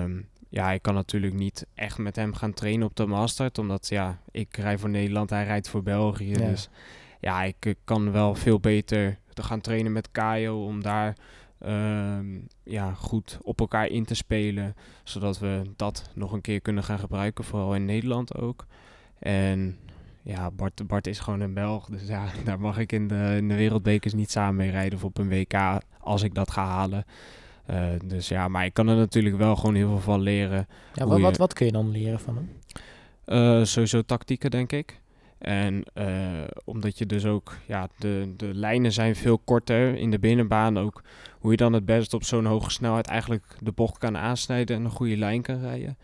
um, 0.02 0.28
ja, 0.48 0.70
ik 0.70 0.82
kan 0.82 0.94
natuurlijk 0.94 1.34
niet 1.34 1.66
echt 1.74 1.98
met 1.98 2.16
hem 2.16 2.34
gaan 2.34 2.52
trainen 2.52 2.86
op 2.86 2.96
de 2.96 3.06
Mastert. 3.06 3.58
Omdat 3.58 3.88
ja, 3.88 4.18
ik 4.30 4.56
rij 4.56 4.78
voor 4.78 4.90
Nederland, 4.90 5.30
hij 5.30 5.44
rijdt 5.44 5.68
voor 5.68 5.82
België. 5.82 6.30
Ja. 6.30 6.48
Dus 6.48 6.68
ja, 7.20 7.42
ik 7.42 7.74
kan 7.84 8.12
wel 8.12 8.34
veel 8.34 8.60
beter 8.60 9.18
te 9.32 9.42
gaan 9.42 9.60
trainen 9.60 9.92
met 9.92 10.10
Kajo 10.10 10.64
om 10.64 10.82
daar 10.82 11.16
um, 11.66 12.46
ja, 12.62 12.94
goed 12.94 13.38
op 13.42 13.60
elkaar 13.60 13.86
in 13.86 14.04
te 14.04 14.14
spelen. 14.14 14.76
Zodat 15.04 15.38
we 15.38 15.62
dat 15.76 16.10
nog 16.14 16.32
een 16.32 16.40
keer 16.40 16.60
kunnen 16.60 16.84
gaan 16.84 16.98
gebruiken, 16.98 17.44
vooral 17.44 17.74
in 17.74 17.84
Nederland 17.84 18.36
ook. 18.36 18.66
En 19.18 19.78
ja, 20.22 20.50
Bart, 20.50 20.86
Bart 20.86 21.06
is 21.06 21.20
gewoon 21.20 21.40
een 21.40 21.54
Belg. 21.54 21.86
Dus 21.86 22.06
ja, 22.06 22.24
daar 22.44 22.60
mag 22.60 22.78
ik 22.78 22.92
in 22.92 23.08
de, 23.08 23.34
in 23.36 23.48
de 23.48 23.54
wereldbekers 23.54 24.14
niet 24.14 24.30
samen 24.30 24.56
mee 24.56 24.70
rijden 24.70 24.98
of 24.98 25.04
op 25.04 25.18
een 25.18 25.28
WK 25.28 25.54
als 26.00 26.22
ik 26.22 26.34
dat 26.34 26.50
ga 26.50 26.64
halen. 26.64 27.04
Uh, 27.70 27.86
dus 28.04 28.28
ja, 28.28 28.48
maar 28.48 28.64
ik 28.64 28.74
kan 28.74 28.88
er 28.88 28.96
natuurlijk 28.96 29.36
wel 29.36 29.56
gewoon 29.56 29.74
heel 29.74 29.88
veel 29.88 30.00
van 30.00 30.20
leren. 30.20 30.68
Ja, 30.94 31.06
wat, 31.06 31.20
wat, 31.20 31.36
wat 31.36 31.52
kun 31.52 31.66
je 31.66 31.72
dan 31.72 31.90
leren 31.90 32.20
van 32.20 32.36
hem? 32.36 32.50
Uh, 33.26 33.64
sowieso 33.64 34.02
tactieken, 34.02 34.50
denk 34.50 34.72
ik. 34.72 35.00
En 35.38 35.84
uh, 35.94 36.40
omdat 36.64 36.98
je 36.98 37.06
dus 37.06 37.26
ook, 37.26 37.56
ja, 37.66 37.88
de, 37.98 38.34
de 38.36 38.54
lijnen 38.54 38.92
zijn 38.92 39.16
veel 39.16 39.38
korter 39.38 39.96
in 39.96 40.10
de 40.10 40.18
binnenbaan. 40.18 40.78
Ook 40.78 41.02
hoe 41.38 41.50
je 41.50 41.56
dan 41.56 41.72
het 41.72 41.84
best 41.84 42.14
op 42.14 42.24
zo'n 42.24 42.44
hoge 42.44 42.70
snelheid 42.70 43.06
eigenlijk 43.06 43.56
de 43.58 43.72
bocht 43.72 43.98
kan 43.98 44.16
aansnijden 44.16 44.76
en 44.76 44.84
een 44.84 44.90
goede 44.90 45.16
lijn 45.16 45.42
kan 45.42 45.60
rijden. 45.60 45.96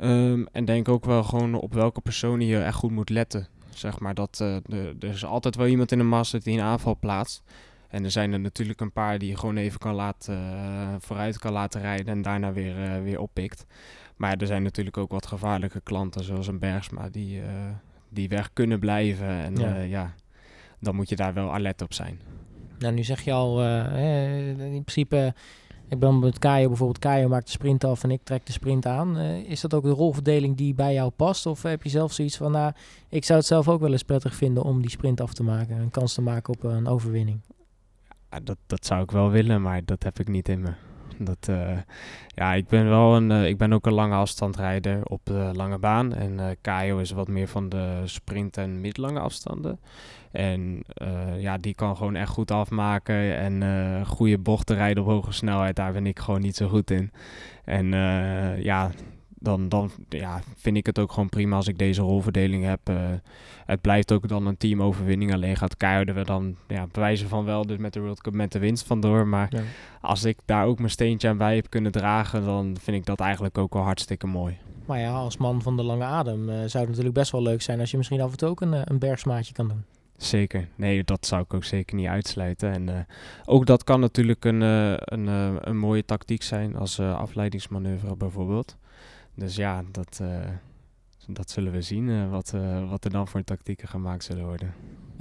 Um, 0.00 0.46
en 0.52 0.64
denk 0.64 0.88
ook 0.88 1.04
wel 1.04 1.22
gewoon 1.22 1.54
op 1.54 1.74
welke 1.74 2.00
persoon 2.00 2.40
je 2.40 2.58
echt 2.58 2.76
goed 2.76 2.90
moet 2.90 3.10
letten. 3.10 3.46
Zeg 3.70 4.00
maar 4.00 4.14
dat 4.14 4.38
uh, 4.42 4.56
de, 4.66 4.96
er 5.00 5.08
is 5.08 5.24
altijd 5.24 5.56
wel 5.56 5.66
iemand 5.66 5.92
in 5.92 5.98
de 5.98 6.04
master 6.04 6.42
die 6.42 6.58
een 6.58 6.64
aanval 6.64 6.96
plaatst. 7.00 7.42
En 7.88 8.04
er 8.04 8.10
zijn 8.10 8.32
er 8.32 8.40
natuurlijk 8.40 8.80
een 8.80 8.92
paar 8.92 9.18
die 9.18 9.28
je 9.28 9.36
gewoon 9.36 9.56
even 9.56 9.78
kan 9.78 9.94
laten, 9.94 10.34
uh, 10.34 10.94
vooruit 10.98 11.38
kan 11.38 11.52
laten 11.52 11.80
rijden 11.80 12.06
en 12.06 12.22
daarna 12.22 12.52
weer, 12.52 12.78
uh, 12.78 13.02
weer 13.02 13.20
oppikt. 13.20 13.66
Maar 14.16 14.36
er 14.36 14.46
zijn 14.46 14.62
natuurlijk 14.62 14.96
ook 14.96 15.10
wat 15.10 15.26
gevaarlijke 15.26 15.80
klanten, 15.80 16.24
zoals 16.24 16.46
een 16.46 16.58
Bergsma, 16.58 17.08
die, 17.08 17.40
die 18.08 18.28
weg 18.28 18.52
kunnen 18.52 18.78
blijven. 18.78 19.28
En 19.28 19.56
ja. 19.56 19.76
ja. 19.80 20.14
dan 20.80 20.94
moet 20.94 21.08
je 21.08 21.16
daar 21.16 21.34
wel 21.34 21.54
alert 21.54 21.82
op 21.82 21.92
zijn. 21.92 22.20
Nou, 22.78 22.94
nu 22.94 23.04
zeg 23.04 23.20
je 23.20 23.32
al, 23.32 23.62
in 24.58 24.82
principe 24.84 25.34
ik 25.92 25.98
ben 25.98 26.18
met 26.18 26.38
Kajo 26.38 26.68
bijvoorbeeld, 26.68 26.98
Kajo 26.98 27.28
maakt 27.28 27.46
de 27.46 27.50
sprint 27.50 27.84
af 27.84 28.02
en 28.02 28.10
ik 28.10 28.20
trek 28.24 28.46
de 28.46 28.52
sprint 28.52 28.86
aan. 28.86 29.18
Uh, 29.18 29.50
is 29.50 29.60
dat 29.60 29.74
ook 29.74 29.82
de 29.82 29.90
rolverdeling 29.90 30.56
die 30.56 30.74
bij 30.74 30.92
jou 30.92 31.10
past? 31.10 31.46
Of 31.46 31.62
heb 31.62 31.82
je 31.82 31.88
zelf 31.88 32.12
zoiets 32.12 32.36
van, 32.36 32.52
nou, 32.52 32.72
ik 33.08 33.24
zou 33.24 33.38
het 33.38 33.48
zelf 33.48 33.68
ook 33.68 33.80
wel 33.80 33.92
eens 33.92 34.02
prettig 34.02 34.34
vinden 34.34 34.62
om 34.62 34.80
die 34.80 34.90
sprint 34.90 35.20
af 35.20 35.32
te 35.32 35.42
maken. 35.42 35.76
Een 35.76 35.90
kans 35.90 36.14
te 36.14 36.22
maken 36.22 36.54
op 36.54 36.62
een 36.62 36.86
overwinning. 36.86 37.40
Ja, 38.30 38.40
dat, 38.40 38.56
dat 38.66 38.86
zou 38.86 39.02
ik 39.02 39.10
wel 39.10 39.30
willen, 39.30 39.62
maar 39.62 39.84
dat 39.84 40.02
heb 40.02 40.18
ik 40.18 40.28
niet 40.28 40.48
in 40.48 40.60
me. 40.60 40.72
Dat, 41.24 41.46
uh, 41.50 41.78
ja, 42.26 42.54
ik 42.54 42.68
ben 42.68 42.88
wel 42.88 43.16
een, 43.16 43.30
uh, 43.30 43.46
ik 43.46 43.56
ben 43.56 43.72
ook 43.72 43.86
een 43.86 43.92
lange 43.92 44.14
afstandrijder 44.14 45.04
op 45.04 45.20
de 45.24 45.50
lange 45.52 45.78
baan. 45.78 46.14
En 46.14 46.56
uh, 46.64 47.00
is 47.00 47.10
wat 47.10 47.28
meer 47.28 47.48
van 47.48 47.68
de 47.68 48.02
sprint 48.04 48.56
en 48.56 48.80
middellange 48.80 49.20
afstanden. 49.20 49.80
En 50.30 50.84
ja, 51.38 51.56
die 51.56 51.74
kan 51.74 51.96
gewoon 51.96 52.14
echt 52.14 52.30
goed 52.30 52.50
afmaken 52.50 53.36
en 53.36 54.06
goede 54.06 54.38
bochten 54.38 54.76
rijden 54.76 55.02
op 55.02 55.08
hoge 55.08 55.32
snelheid. 55.32 55.76
Daar 55.76 55.92
ben 55.92 56.06
ik 56.06 56.18
gewoon 56.18 56.40
niet 56.40 56.56
zo 56.56 56.68
goed 56.68 56.90
in. 56.90 57.12
En 57.64 57.86
ja, 58.62 58.90
dan, 59.42 59.68
dan 59.68 59.90
ja, 60.08 60.40
vind 60.56 60.76
ik 60.76 60.86
het 60.86 60.98
ook 60.98 61.12
gewoon 61.12 61.28
prima 61.28 61.56
als 61.56 61.68
ik 61.68 61.78
deze 61.78 62.00
rolverdeling 62.00 62.64
heb. 62.64 62.80
het 63.66 63.80
blijft 63.80 64.12
ook 64.12 64.28
dan 64.28 64.46
een 64.46 64.56
teamoverwinning. 64.56 65.32
Alleen 65.32 65.56
gaat 65.56 65.76
Keiharden 65.76 66.14
we 66.14 66.24
dan 66.24 66.56
ja, 66.68 66.86
bewijzen 66.92 67.28
van 67.28 67.44
wel 67.44 67.66
dus 67.66 67.78
met 67.78 67.92
de 67.92 68.00
World 68.00 68.20
Cup 68.20 68.34
met 68.34 68.52
de 68.52 68.58
winst 68.58 68.86
vandoor. 68.86 69.26
Maar 69.26 69.48
ja. 69.50 69.62
als 70.00 70.24
ik 70.24 70.38
daar 70.44 70.66
ook 70.66 70.78
mijn 70.78 70.90
steentje 70.90 71.28
aan 71.28 71.36
bij 71.36 71.54
heb 71.54 71.70
kunnen 71.70 71.92
dragen, 71.92 72.44
dan 72.44 72.76
vind 72.80 72.96
ik 72.96 73.06
dat 73.06 73.20
eigenlijk 73.20 73.58
ook 73.58 73.72
wel 73.72 73.82
hartstikke 73.82 74.26
mooi. 74.26 74.58
Maar 74.86 74.98
ja, 74.98 75.12
als 75.12 75.36
man 75.36 75.62
van 75.62 75.76
de 75.76 75.82
lange 75.82 76.04
adem 76.04 76.46
zou 76.46 76.60
het 76.62 76.88
natuurlijk 76.88 77.14
best 77.14 77.30
wel 77.30 77.42
leuk 77.42 77.62
zijn 77.62 77.80
als 77.80 77.90
je 77.90 77.96
misschien 77.96 78.20
af 78.20 78.30
en 78.30 78.36
toe 78.36 78.48
ook 78.48 78.60
een, 78.60 78.90
een 78.92 78.98
bergsmaatje 78.98 79.52
kan 79.52 79.68
doen. 79.68 79.84
Zeker. 80.22 80.68
Nee, 80.74 81.04
dat 81.04 81.26
zou 81.26 81.42
ik 81.42 81.54
ook 81.54 81.64
zeker 81.64 81.96
niet 81.96 82.06
uitsluiten. 82.06 82.72
En 82.72 82.88
uh, 82.88 82.94
ook 83.44 83.66
dat 83.66 83.84
kan 83.84 84.00
natuurlijk 84.00 84.44
een, 84.44 84.60
uh, 84.60 84.92
een, 84.96 85.26
uh, 85.26 85.54
een 85.60 85.78
mooie 85.78 86.04
tactiek 86.04 86.42
zijn 86.42 86.76
als 86.76 87.00
afleidingsmanoeuvre 87.00 88.16
bijvoorbeeld. 88.16 88.76
Dus 89.34 89.56
ja, 89.56 89.82
dat, 89.90 90.20
dat 91.26 91.50
zullen 91.50 91.72
we 91.72 91.82
zien 91.82 92.30
wat, 92.30 92.52
wat 92.88 93.04
er 93.04 93.10
dan 93.10 93.28
voor 93.28 93.44
tactieken 93.44 93.88
gemaakt 93.88 94.24
zullen 94.24 94.44
worden. 94.44 94.74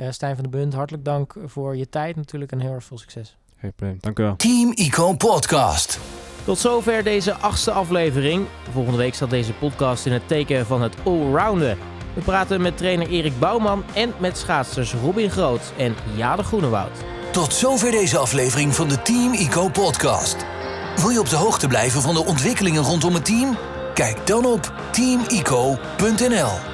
Stijn 0.09 0.35
van 0.35 0.43
de 0.43 0.49
Bunt, 0.49 0.73
hartelijk 0.73 1.05
dank 1.05 1.35
voor 1.45 1.75
je 1.75 1.89
tijd 1.89 2.15
natuurlijk 2.15 2.51
en 2.51 2.59
heel 2.59 2.73
erg 2.73 2.83
veel 2.83 2.97
succes. 2.97 3.37
Geen 3.57 3.73
probleem, 3.73 3.97
dank 4.01 4.19
u 4.19 4.23
wel. 4.23 4.35
Team 4.35 4.71
Eco 4.71 5.13
Podcast. 5.13 5.99
Tot 6.45 6.57
zover 6.57 7.03
deze 7.03 7.33
achtste 7.33 7.71
aflevering. 7.71 8.45
Volgende 8.71 8.97
week 8.97 9.13
staat 9.13 9.29
deze 9.29 9.53
podcast 9.53 10.05
in 10.05 10.11
het 10.11 10.27
teken 10.27 10.65
van 10.65 10.81
het 10.81 10.95
allrounden. 11.03 11.77
We 12.13 12.21
praten 12.21 12.61
met 12.61 12.77
trainer 12.77 13.07
Erik 13.07 13.39
Bouwman 13.39 13.83
en 13.95 14.13
met 14.19 14.37
schaatsers 14.37 14.93
Robin 14.93 15.29
Groot 15.29 15.73
en 15.77 15.95
Jade 16.15 16.43
Groenewoud. 16.43 17.03
Tot 17.31 17.53
zover 17.53 17.91
deze 17.91 18.17
aflevering 18.17 18.75
van 18.75 18.89
de 18.89 19.01
Team 19.01 19.33
ICO 19.33 19.69
podcast. 19.69 20.45
Wil 20.95 21.09
je 21.09 21.19
op 21.19 21.29
de 21.29 21.35
hoogte 21.35 21.67
blijven 21.67 22.01
van 22.01 22.13
de 22.13 22.25
ontwikkelingen 22.25 22.83
rondom 22.83 23.13
het 23.13 23.25
team? 23.25 23.57
Kijk 23.93 24.27
dan 24.27 24.45
op 24.45 24.73
teamico.nl. 24.91 26.71